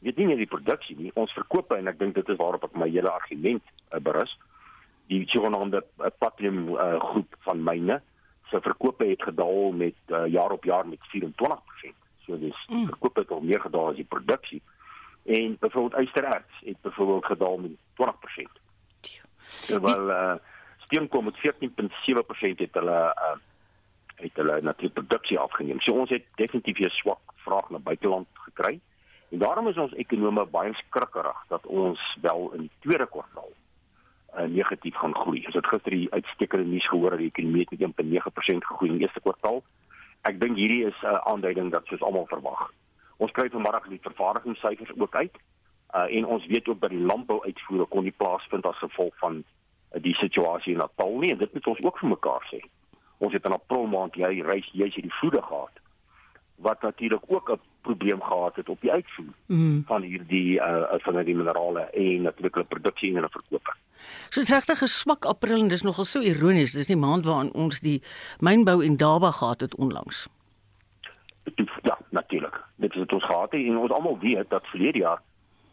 [0.00, 2.88] Dink nie die produksie nie, ons verkope en ek dink dit is waarop ek my
[2.88, 4.32] hele argument uh, berus.
[5.12, 8.00] Die sogenaamde uh, platinum uh, groep van myne
[8.50, 11.92] se verkope het gedaal met uh, jaar op jaar met 24%.
[12.26, 12.86] So dis mm.
[12.86, 14.62] verkope het al meer gedaal as die produksie.
[15.24, 18.58] En byvoorbeeld ystererts het byvoorbeeld gedaal met 20%.
[19.66, 20.34] Terwyl uh,
[20.78, 23.36] steenkool met 14.7% het hulle uh,
[24.20, 25.80] het hulle natuurlik produksie afgeneem.
[25.80, 28.80] So ons het definitief 'n swak vraag na buiteland gekry.
[29.30, 34.46] En daarom is ons ekonome baie skrikkerig dat ons wel in die tweede kwartaal uh,
[34.46, 35.44] negatief gaan groei.
[35.46, 39.06] Ons het gister die uitstekende nuus gehoor dat die ekonomie met 1.9% gegroei in die
[39.06, 39.62] eerste kwartaal.
[40.26, 42.72] Ek dink hierdie is 'n uh, aanduiding dat soos almal verwag.
[43.16, 45.38] Ons kry vanmiddag die vervaardigingssyfers ook uit.
[45.94, 50.02] Uh, en ons weet ook dat die landbouuitvoere kon nie plaasvind as gevolg van uh,
[50.02, 52.60] die situasie in Natal nie en dit moet ons ook vir mekaar sê.
[53.18, 55.80] Ons het in April maand jy reis jy's hierdie vloede gehad
[56.60, 59.82] wat natuurlik ook 'n probleem gehad het op die uitvoer mm.
[59.86, 63.72] van hierdie uh van die minerale en natuurlik hulle produksie en hulle verkope.
[64.28, 67.80] So regtig 'n swak April en dis nogal so ironies, dis die maand waarin ons
[67.80, 68.02] die
[68.38, 70.28] mynbou en Daba gehad het onlangs.
[71.82, 72.64] Ja, natuurlik.
[72.76, 75.22] Dit is dit ons gehad en ons almal weet dat verlede jaar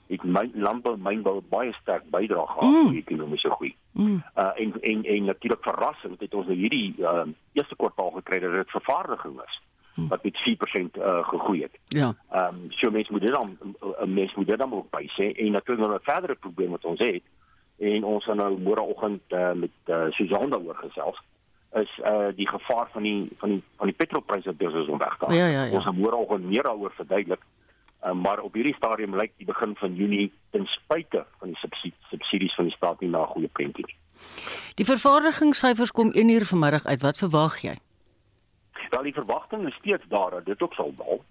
[0.08, 2.90] het my landbou mynbou baie sterk bydra gehad mm.
[2.92, 3.76] die ekonomiese groei.
[3.92, 4.24] Mm.
[4.36, 8.52] Uh en en en natuurlik verrassend het ons nou hierdie uh eerste kwartaal gekry dat
[8.52, 9.68] dit vervaardiging is hm.
[10.10, 11.80] Wat met 4% uh gegroei het.
[11.86, 12.16] Ja.
[12.32, 13.58] Ehm um, so mense moet dit dan
[14.02, 16.86] 'n mens moet dit dan ook by sê en natuurlik nog 'n verdere probleem wat
[16.86, 17.24] ons het
[17.78, 21.22] en ons gaan nou môreoggend uh, met uh, Susan daaroor gesels
[21.74, 24.98] is uh die gevaar van die van die van die petrolpryse wat besig is om
[24.98, 25.36] weg te gaan.
[25.36, 25.72] Ja, ja, ja.
[25.72, 27.42] Ons gaan môreoggend meer daaroor verduidelik.
[28.06, 31.58] Uh, maar op hierdie stadium lyk die begin van Junie ten spyte van die
[32.10, 33.98] subsidies van die staat nie na 'n goeie prentjie nie.
[34.76, 37.02] Die vervaardigingssyfers kom 1 uur vanmiddag uit.
[37.02, 37.76] Wat verwag jy?
[38.90, 41.24] Wel die verwagting is steeds daar dat dit ook sal daal.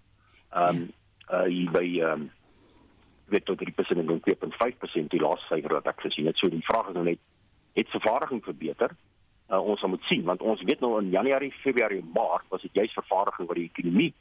[0.51, 0.92] Ehm um,
[1.31, 2.31] uh hier by ehm um,
[3.27, 6.38] weet tot 3% en 2.5% die laaste syfer wat ek gesien het.
[6.38, 7.19] So die vraag is nou net
[7.75, 8.95] het vervaardiging verbeter?
[9.51, 12.92] Uh, ons moet sien want ons weet nou in Januarie, Februarie, Maart was dit juist
[12.92, 14.14] vervaardiging wat die ekonomie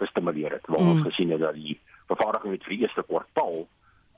[0.00, 0.66] gestimuleer het.
[0.66, 0.90] Waar mm.
[0.90, 3.66] ons gesien het dat die vervaardiging met vir die eerste kwartaal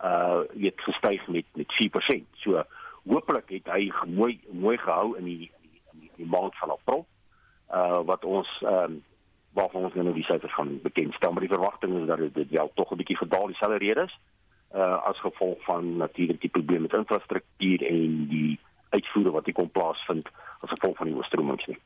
[0.05, 2.39] uh het gestyg met met 4%.
[2.45, 2.65] So
[3.05, 6.57] hopelik het hy mooi mooi gehou in die in die, in die, in die maand
[6.61, 7.07] van April
[7.73, 9.03] uh wat ons ehm um,
[9.55, 12.91] waarvan ons nou die syfers gaan bekendstel maar die verwagting is dat dit wel tog
[12.91, 14.19] 'n bietjie gedaal dieselfde redes
[14.75, 19.71] uh as gevolg van natuurlik die probleme met infrastruktuur en die uitvoere wat hier kom
[19.71, 20.29] plaasvind
[20.61, 21.79] as gevolg van die oorstromings nie.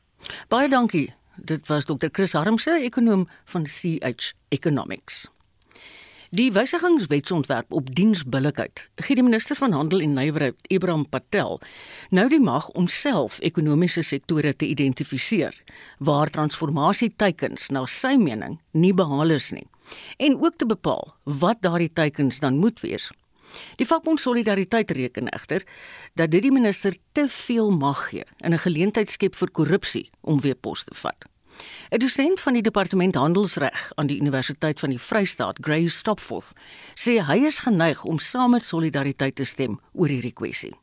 [0.47, 1.13] Baie dankie.
[1.35, 2.09] Dit was Dr.
[2.11, 5.38] Chris Harmse, ekonom van CH Economics.
[6.29, 11.57] Die wysigingswetsontwerp op diensbillikheid gee die minister van Handel en Nywerheid, Ibrahim Patel,
[12.13, 15.57] nou die mag om self ekonomiese sektore te identifiseer
[15.97, 19.65] waar transformasieteikens na sy mening nie behaal is nie
[20.21, 23.09] en ook te bepaal wat daardie teikens dan moet wees.
[23.81, 25.65] Die vakbond Solidariteit reken egter
[26.13, 30.41] dat dit die minister te veel mag gee en 'n geleentheid skep vir korrupsie om
[30.41, 31.28] weer pos te vat.
[31.91, 36.53] 'n Dosent van die departement handelsreg aan die Universiteit van die Vrystaat, Grace Stopforth,
[36.95, 40.75] sê hy is geneig om saam met solidariteit te stem oor hierdie kwessie.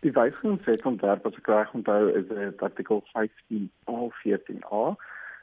[0.00, 4.84] Die wysigingswetsontwerp wat gekry onthou is artikel 15 of 14a.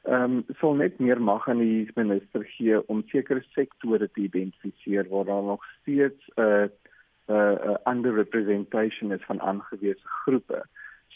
[0.03, 5.07] Ehm um, sou net meer mag aan die minister gee om sekere sektore te identifiseer
[5.09, 6.67] waar daar nog steeds 'n uh,
[7.27, 10.63] 'n uh, uh, underrepresentation is van aangewese groepe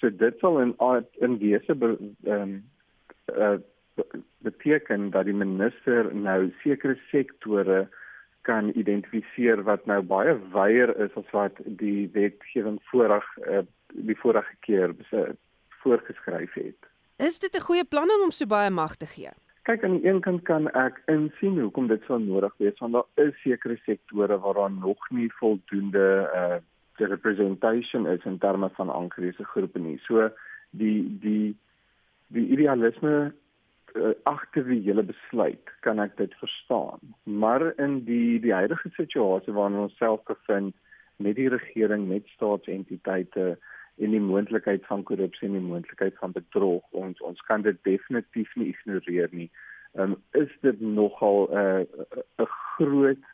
[0.03, 0.75] So dit sal in
[1.23, 1.75] in wese
[2.23, 2.59] ehm
[3.25, 3.55] uh,
[4.37, 7.87] beteken dat die minister nou sekere sektore
[8.41, 14.55] kan identifiseer wat nou baie wyer is as wat die wetgewing voorag uh, die vorige
[14.59, 14.95] keer
[15.83, 16.89] voorgeskryf het.
[17.17, 19.31] Is dit 'n goeie plan om so baie mag te gee?
[19.63, 23.27] Kyk aan die een kant kan ek insien hoekom dit sou nodig wees want daar
[23.27, 26.57] is sekere sektore waar daar nog nie voldoende uh
[26.97, 29.99] representation is in terme van aangewese groepe nie.
[30.05, 30.29] So
[30.69, 31.55] die die
[32.33, 33.33] die idealisme
[33.95, 37.01] uh, agter die hele besluit kan ek dit verstaan.
[37.23, 40.75] Maar in die die huidige situasie waarin ons self bevind
[41.21, 43.53] met die regering, met staatsentiteite
[44.01, 48.55] en die moontlikheid van korrupsie en die moontlikheid van bedrog, ons ons kan dit definitief
[48.55, 49.49] nie ignoreer nie.
[49.93, 53.25] Ehm um, is dit nogal 'n uh, 'n groot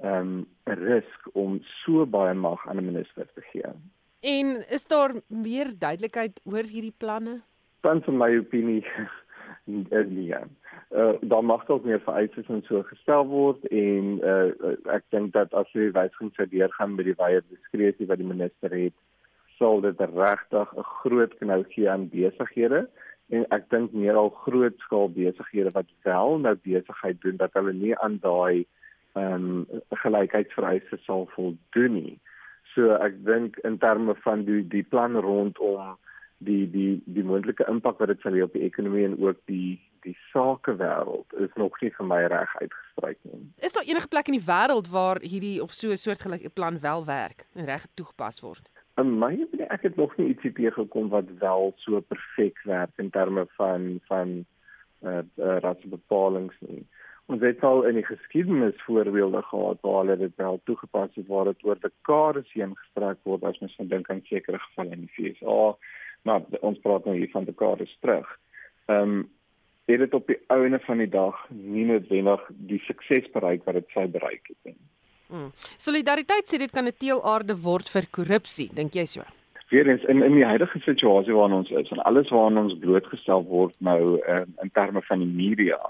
[0.00, 3.72] ehm um, risk om so baie mag aan 'n minister te gee.
[4.20, 7.40] En is daar meer duidelikheid oor hierdie planne?
[7.82, 8.82] Dan vir my opinie
[9.64, 10.34] nee.
[10.90, 15.54] Uh, daar mag dalk meer vereistes en so gestel word en uh, ek dink dat
[15.56, 18.96] as jy wysigings sou deurgaan met die wye diskresie wat die minister het,
[19.56, 22.82] sal dit regtig 'n groot knou gee aan besighede
[23.30, 27.72] en ek dink meer al groot skaal besighede wat wel nou besigheid doen dat hulle
[27.72, 28.66] nie aan daai
[29.14, 29.66] ehm um,
[30.02, 32.18] gelykheidsvereistes sal voldoen nie.
[32.74, 35.96] So ek dink in terme van die die plan rondom
[36.44, 39.80] die die die moontlike impak wat dit sal hê op die ekonomie en ook die
[40.02, 43.42] die sakewêreld is nog nie vir my reg uitgestryk nie.
[43.62, 47.04] Is daar enige plek in die wêreld waar hierdie of so 'n soortgelyke plan wel
[47.06, 48.70] werk en reg toegepas word?
[48.98, 52.90] In my opinie ek het nog nie iets hierpe gekom wat wel so perfek werk
[52.96, 54.44] in terme van van
[55.02, 56.86] eh uh, uh, rasbepalings nie.
[57.26, 61.44] Ons het al in die geskiedenis voorbeelde gehad waar hulle dit wel toegepas het waar
[61.44, 65.14] dit oor dekades heen gestrek word as mens nou dink aan sekere gevalle in die
[65.16, 65.42] VS
[66.22, 68.38] maar ons praat nou hier van dekades terug.
[68.86, 69.30] Ehm um,
[69.90, 73.88] het dit op die ouene van die dag nie noodwendig die sukses bereik wat dit
[73.90, 74.76] sou bereik het nie.
[75.26, 75.50] Hmm.
[75.76, 79.22] Solidariteit sê dit kan 'n teelaarde word vir korrupsie, dink jy so?
[79.68, 83.74] Weerens in in die huidige situasie waarin ons is en alles waaraan ons blootgestel word
[83.78, 85.80] nou uh, in terme van die media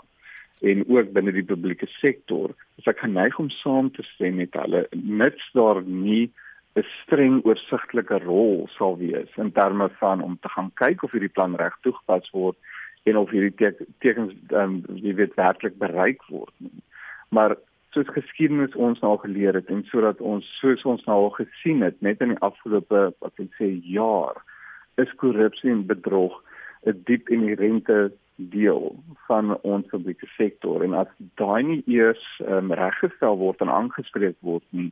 [0.61, 4.87] en ook binne die publieke sektor, is ek geneig om saam te stem met hulle.
[4.95, 6.31] Nits daar nie
[6.77, 11.35] 'n streng oorsigtelike rol sal wees in terme van om te gaan kyk of hierdie
[11.37, 12.57] plan reg toegepas word
[13.05, 16.55] en of hierdie te tekens um, wie weet werklik bereik word.
[17.29, 17.57] Maar
[17.93, 22.01] soos geskiedenis ons nou geleer het en sodat ons soos ons nou al gesien het
[22.01, 24.41] net in die afgelope wat ek sê jaar
[25.03, 26.41] is korrupsie en bedrog
[26.87, 28.97] 'n diep inherente deel
[29.29, 34.65] van ons publieke sektor en as daai nie eers um, reggestel word en aangespreek word
[34.71, 34.91] nie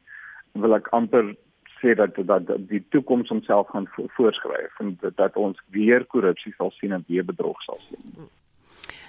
[0.52, 1.32] wil ek amper
[1.80, 6.70] sê dat dat die toekoms homself gaan voorskryf en dat, dat ons weer korrupsie sal
[6.70, 8.28] sien en weer bedrog sal sien.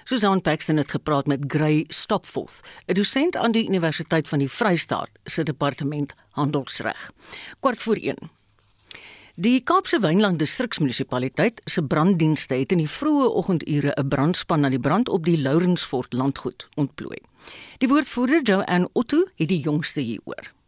[0.04, 5.10] Susan Paxton het gepraat met Gray Stopforth, 'n dosent aan die Universiteit van die Vrystaat
[5.24, 7.12] se departement handelsreg.
[7.60, 8.16] Kort voor 1.
[9.34, 14.80] Die Kaapse Wynland distriksmunisipaliteit se branddienste het in die vroeë oggendure 'n brandspan na die
[14.80, 17.18] brand op die Lourensfort landgoed ontplooi.
[17.78, 20.61] Die woordvoerder Joanne Otto het die jongste hieroor.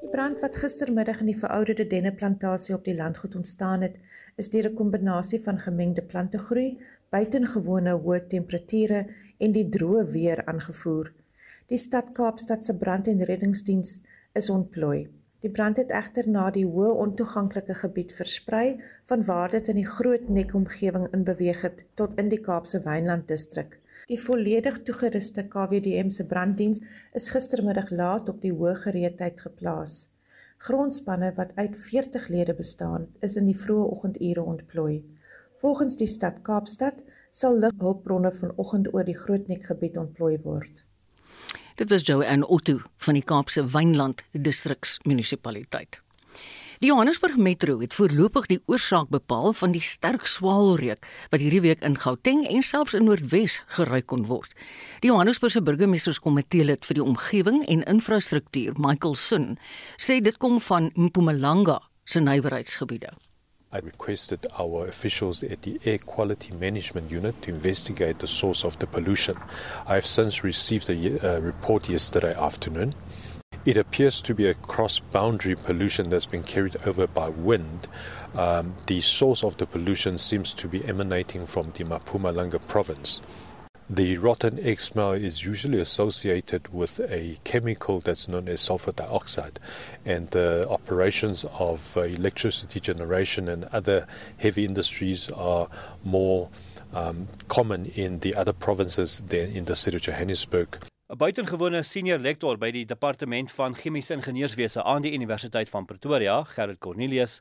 [0.00, 3.98] Die brand wat gistermiddag in die verouderde denneplantasie op die landgoed ontstaan het,
[4.40, 6.78] is deur 'n kombinasie van gemengde plantegroei,
[7.16, 9.02] buitengewone hoë temperature
[9.46, 11.12] en die droë weer aangevoer.
[11.72, 13.92] Die stad Kaapstad se brand- en reddingsdiens
[14.32, 15.08] is ontplooi.
[15.40, 18.80] Die brand het egter na die hoë ontoeganklike gebied versprei
[19.12, 23.28] vanwaar dit in die Groot Nek omgewing in beweeg het tot in die Kaapse Wynland
[23.28, 23.79] distrik.
[24.10, 26.80] Die volledig toegeruste KWDM se branddiens
[27.14, 30.08] is gistermiddag laat op die hoë gereedheid geplaas.
[30.66, 34.96] Grondspanne wat uit 40 lede bestaan, is in die vroeë oggendure ontplooi.
[35.62, 40.82] Volgens die stad Kaapstad sal lighulpbronne vanoggend oor die Grootnek gebied ontplooi word.
[41.78, 46.02] Dit was Joanne Otto van die Kaapse Wynland distriksmunisipaliteit.
[46.80, 51.82] Die Johannesburg Metro het voorlopig die oorsaak bepaal van die sterk swaalreuk wat hierdie week
[51.84, 54.54] in Gauteng en selfs in Noordwes geruik kon word.
[55.04, 59.44] Die Johannesburgse burgemeesterskomitee lid vir die omgewing en infrastruktuur, Michael Sun,
[60.00, 63.12] sê dit kom van Mpumalanga se nywerheidsgebiede.
[63.76, 68.80] I requested our officials at the Air Quality Management Unit to investigate the source of
[68.80, 69.36] the pollution.
[69.84, 72.94] I have since received a uh, report yesterday afternoon.
[73.66, 77.88] It appears to be a cross boundary pollution that's been carried over by wind.
[78.34, 83.20] Um, the source of the pollution seems to be emanating from the Mapumalanga province.
[83.90, 89.60] The rotten egg smell is usually associated with a chemical that's known as sulfur dioxide,
[90.06, 94.06] and the operations of uh, electricity generation and other
[94.38, 95.68] heavy industries are
[96.02, 96.48] more
[96.94, 100.78] um, common in the other provinces than in the city of Johannesburg.
[101.10, 106.36] 'n Buitengewone senior lektor by die departement van chemiese ingenieurswese aan die Universiteit van Pretoria,
[106.46, 107.40] Gerrit Cornelius,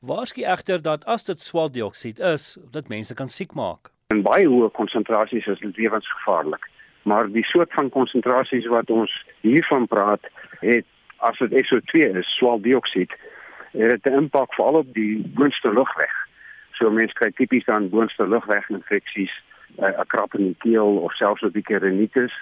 [0.00, 3.90] waarsku egter dat as dit swaweldioksied is, dit mense kan siek maak.
[4.16, 6.64] In baie hoë konsentrasies is dit lewensgevaarlik.
[7.04, 10.24] Maar die soort van konsentrasies wat ons hiervan praat,
[10.62, 10.88] het
[11.20, 13.12] as dit SO2 is, swaweldioksied,
[13.76, 16.14] het 'n impak veral op die boonste lugweg.
[16.80, 19.36] So mense kry tipies dan boonste lugweginfeksies,
[19.76, 22.32] eh, 'n krap in die keel of selfs 'n bietjie rinitis.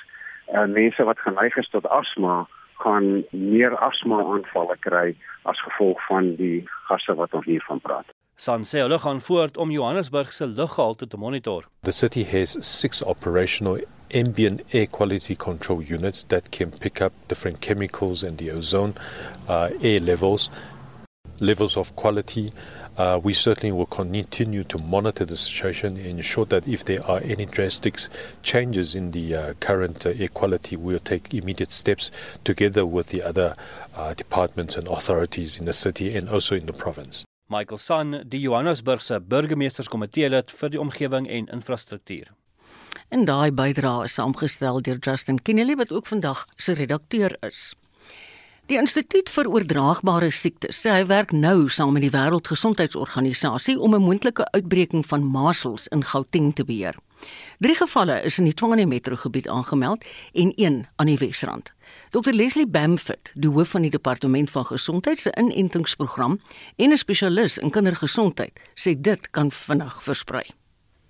[0.53, 2.47] En mense wat geneig is tot asma
[2.81, 5.13] gaan meer asma aanvalle kry
[5.51, 8.09] as gevolg van die gasse wat ons hiervan praat.
[8.41, 11.67] Sanse hulle gaan voort om Johannesburg se luggehalte te monitor.
[11.83, 13.81] The city has six operational
[14.15, 18.95] ambient air quality control units that can pick up different chemicals and the ozone
[19.49, 20.49] uh, air levels,
[21.41, 22.53] levels of quality.
[22.97, 27.21] Uh, we certainly will continue to monitor the situation and ensure that if there are
[27.25, 27.99] any drastic
[28.43, 32.11] changes in the uh, current uh, air quality, we will take immediate steps
[32.45, 33.57] together with the other
[33.95, 37.25] uh, departments and authorities in the city and also in the province.
[37.51, 42.29] Michael San, die Johannesburgse burgemeesterskomitee lid vir die omgewing en infrastruktuur.
[43.11, 47.73] En daai bydrae is saamgestel deur Justin Kennedy wat ook vandag se redakteur is.
[48.71, 54.05] Die Instituut vir Oordraagbare Siektes sê hy werk nou saam met die Wêreldgesondheidsorganisasie om 'n
[54.05, 56.95] moontlike uitbreking van masels in Gauteng te beheer.
[57.59, 61.73] Drie gevalle is in die Tshwane metrogebied aangemeld en een aan die Wesrand.
[62.11, 66.39] Dr Leslie Bamford, die hoof van die Departement van Gesondheid se inentingsprogram
[66.77, 70.47] en 'n spesialis in kindergesondheid, sê dit kan vinnig versprei.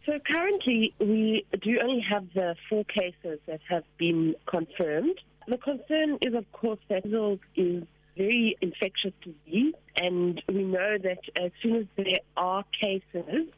[0.07, 5.21] So currently we do only have the four cases that have been confirmed.
[5.51, 7.83] The concern is of course that measles is
[8.17, 13.49] very infectious disease and we know that as soon as there are cases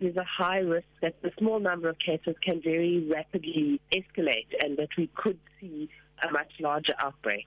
[0.00, 4.76] there's a high risk that the small number of cases can very rapidly escalate and
[4.76, 5.88] that we could see
[6.26, 7.46] a much larger outbreak.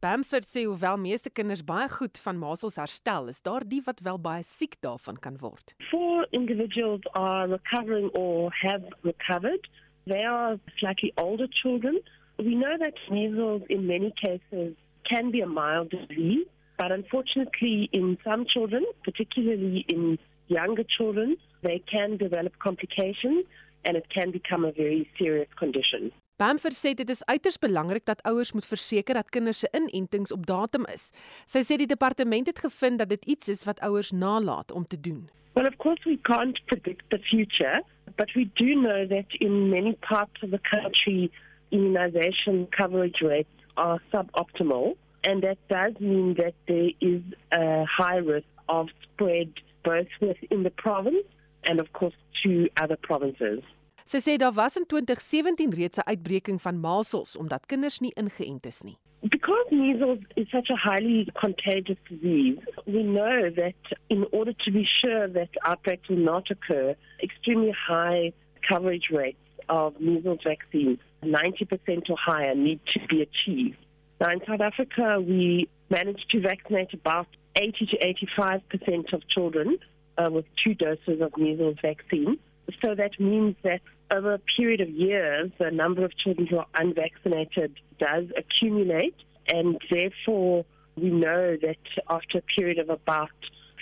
[0.00, 4.20] Bamford sê hoewel meeste kinders baie goed van masels herstel, is daar die wat wel
[4.28, 5.74] baie siek daarvan kan word.
[5.90, 9.66] Four individuals are recovering or have recovered.
[10.06, 11.98] They are slightly older children.
[12.38, 14.76] We know that measles in many cases
[15.10, 16.46] can be a mild disease,
[16.78, 23.44] but unfortunately in some children, particularly in younger children, they can develop complications
[23.84, 26.12] and it can become a very serious condition.
[26.38, 30.46] Bamford sê dit is uiters belangrik dat ouers moet verseker dat kinders se inentings op
[30.46, 31.10] datum is.
[31.50, 35.00] Sy sê die departement het gevind dat dit iets is wat ouers nalat om te
[35.00, 35.26] doen.
[35.58, 37.82] Well, of course, we can't predict the future,
[38.14, 41.32] but we do know that in many parts of the country,
[41.70, 48.46] immunization coverage rates are suboptimal, and that does mean that there is a high risk
[48.68, 49.52] of spread
[49.84, 51.26] both within the province
[51.64, 53.62] and, of course, to other provinces.
[54.08, 58.66] Sy sê daar was in 2017 reeds 'n uitbreking van masels omdat kinders nie ingeënt
[58.66, 58.96] is nie.
[59.20, 64.84] Because measles is such a highly contagious disease, we know that in order to be
[64.84, 68.32] sure that outbreaks will not occur, extremely high
[68.68, 73.78] coverage rates of measles vaccines, 90% or higher, need to be achieved.
[74.20, 79.78] Now, in South Africa, we managed to vaccinate about 80 to 85% of children
[80.16, 82.38] uh, with two doses of measles vaccine.
[82.84, 86.66] So that means that over a period of years, the number of children who are
[86.74, 89.14] unvaccinated does accumulate,
[89.48, 90.64] and therefore
[90.96, 91.76] we know that
[92.08, 93.30] after a period of about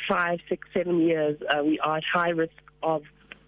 [0.09, 3.03] five, six, seven years, uh, we are at high risk of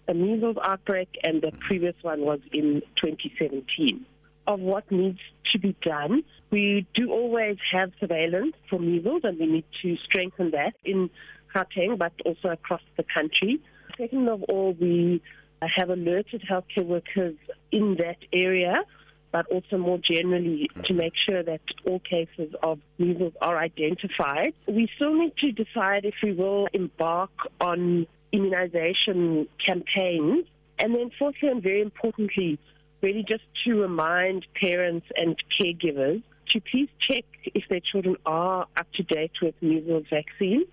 [0.09, 4.05] a measles outbreak, and the previous one was in 2017.
[4.47, 5.19] Of what needs
[5.51, 10.51] to be done, we do always have surveillance for measles, and we need to strengthen
[10.51, 11.11] that in
[11.55, 13.59] Gauteng, but also across the country.
[13.97, 15.21] Second of all, we
[15.61, 17.35] have alerted healthcare workers
[17.71, 18.83] in that area,
[19.31, 24.53] but also more generally to make sure that all cases of measles are identified.
[24.67, 27.29] We still need to decide if we will embark
[27.61, 30.45] on immunization campaigns.
[30.77, 32.57] And then, fourthly, and very importantly,
[33.01, 36.21] really just to remind parents and caregivers
[36.51, 40.65] to please check if their children are up to date with measles vaccine.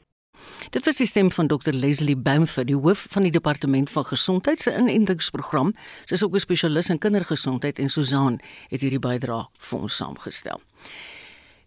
[0.71, 4.61] Dit was die stem van Dr Leslie Bamford, die hoof van die departement van gesondheid
[4.61, 5.73] se inentingsprogram.
[6.05, 10.61] Sy is ook 'n spesialis in kindergesondheid en Susan het hierdie bydrae vir ons saamgestel.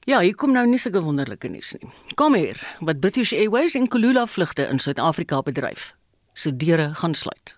[0.08, 1.90] Ja, hier kom nou nie sulke wonderlike nuus nie.
[2.16, 5.94] Kom hier, wat British Airways en Kulula vlugte in Suid-Afrika bedryf.
[6.34, 7.56] Se deure gaan sluit.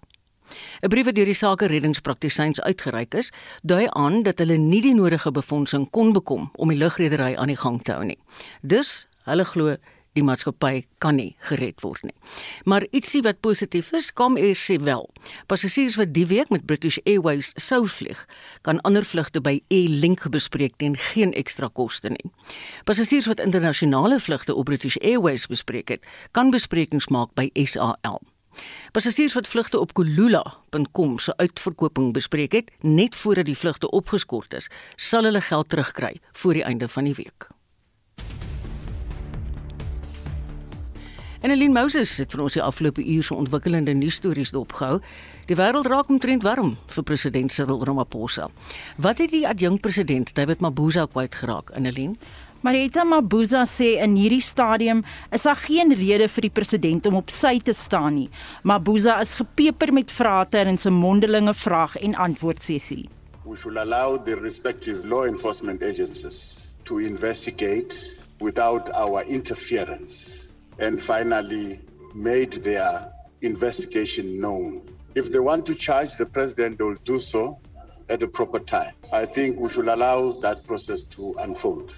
[0.81, 3.31] 'n Brief wat deur die sake reddingspraktisyns uitgereik is,
[3.61, 7.57] dui aan dat hulle nie die nodige befondsing kon bekom om die lugredery aan die
[7.57, 8.17] gang te hou nie.
[8.61, 9.75] Dus hulle glo
[10.17, 12.15] die maatskappy kan nie gered word nie.
[12.65, 15.07] Maar ietsie wat positief is, kom eers sê wel.
[15.47, 18.25] Passasiers wat die week met British Airways sou vlieg,
[18.67, 22.33] kan ander vlugte by Airlink bespreek teen geen ekstra koste nie.
[22.85, 28.21] Passasiers wat internasionale vlugte op British Airways bespreek het, kan besprekings maak by SAL.
[28.91, 34.67] Passasiers wat vlugte op kulula.com se uitverkoping bespreek het net voordat die vlugte opgeskort is,
[34.95, 37.47] sal hulle geld terugkry voor die einde van die week.
[41.41, 44.99] En Aline Moses het vir ons die afgelope uur se ontwikkelende nuusstories dopgehou.
[45.49, 48.45] Die wêreld raak omtrent warm vir president Cyril Ramaphosa.
[49.01, 52.13] Wat het die adjunkpresident David Mabuza kwyt geraak, Aline?
[52.61, 55.01] Marita Mabuza sê in hierdie stadium
[55.33, 58.29] is daar geen rede vir die president om op sy te staan nie.
[58.61, 63.09] Mabuza is gepeper met vrae in sy mondelinge vraag en antwoord sessie.
[63.45, 67.97] We should allow the respective law enforcement agencies to investigate
[68.37, 70.50] without our interference.
[70.79, 71.79] And finally
[72.13, 73.11] made their
[73.41, 74.81] investigation known.
[75.15, 77.59] If they want to charge the president, they will do so
[78.09, 78.93] at the proper time.
[79.11, 81.95] I think we should allow that process to unfold.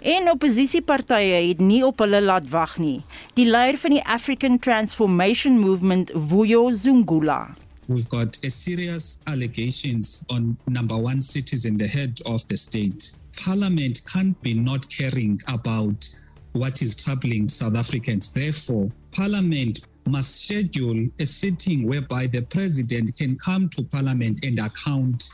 [0.00, 3.02] En oppositiepartye het nie op hulle laat wag nie.
[3.36, 7.50] Die leier van die African Transformation Movement, Vuyo Zungula,
[7.90, 13.16] We've got a serious allegations on number one citizen, the head of the state.
[13.44, 16.08] Parliament can't be not caring about
[16.52, 18.32] what is troubling South Africans.
[18.32, 25.30] Therefore, Parliament must schedule a sitting whereby the president can come to Parliament and account.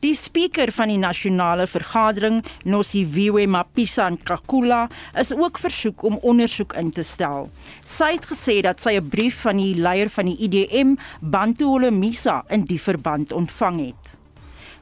[0.00, 4.86] Die spreker van die nasionale vergadering, Nosiviwe Mapisa Nkakula,
[5.20, 7.50] is ook versoek om ondersoek in te stel.
[7.84, 12.44] Sy het gesê dat sy 'n brief van die leier van die IDM, Bantu Holomisa,
[12.48, 14.19] in die verband ontvang het.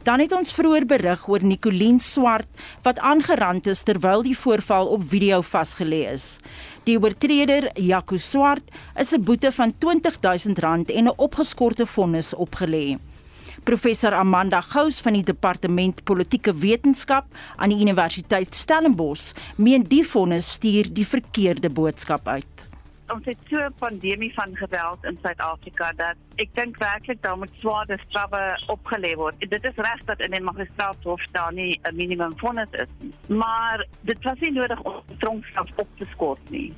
[0.08, 2.48] Dan het ons vroeër berig oor Nicoline Swart
[2.86, 6.38] wat aangerand is terwyl die voorval op video vasgelê is.
[6.88, 8.64] Die oortreder, Jaco Swart,
[8.96, 12.96] is 'n boete van R20000 en 'n opgeskorte vonnis opgelê.
[13.64, 17.24] Professor Amanda Gous van die Departement Politieke Wetenskap
[17.56, 22.57] aan die Universiteit Stellenbosch meen die vonnis stuur die verkeerde boodskap uit
[23.12, 27.52] ons het so 'n pandemie van geweld in Suid-Afrika dat ek dink werklik daar moet
[27.56, 29.34] swaarder strawwe opgelê word.
[29.38, 33.86] Dit is reg dat in 'n magistraatshof daar nie 'n minimum vonnis is nie, maar
[34.00, 36.74] dit was nie nodig om tronkstraf op te skort nie.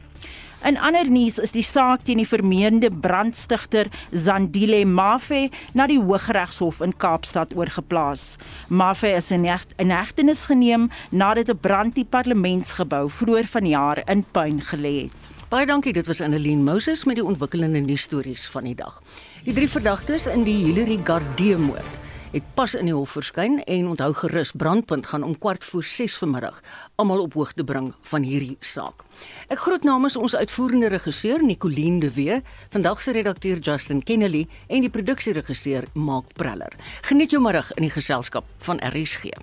[0.61, 6.83] In ander nuus is die saak teen die vermeende brandstigter Zandile Mafe na die Hooggeregshof
[6.85, 8.37] in Kaapstad oorgeplaas.
[8.69, 9.49] Mafe is in
[9.91, 15.20] hegtenis geneem nadat 'n brand die parlementsgebou vroeër vanjaar in puin gelê het.
[15.51, 19.01] Baie dankie, dit was Annelien Moses met die ontwikkelende nuusstories van die dag.
[19.43, 21.99] Die drie verdagtes in die Hillary Gardee moord
[22.31, 26.21] het pas in die hof verskyn en onthou gerus brandpunt gaan om kwart voor 6
[26.23, 26.63] vanmiddag
[27.03, 29.03] almal op hoogte bring van hierdie saak.
[29.51, 34.87] Ek groet namens ons uitvoerende regisseur Nicoline de Wee, vandag se redakteur Justin Kennedy en
[34.87, 36.79] die produksieregisseur Mark Preller.
[37.11, 39.35] Geniet jou middag in die geselskap van RSG.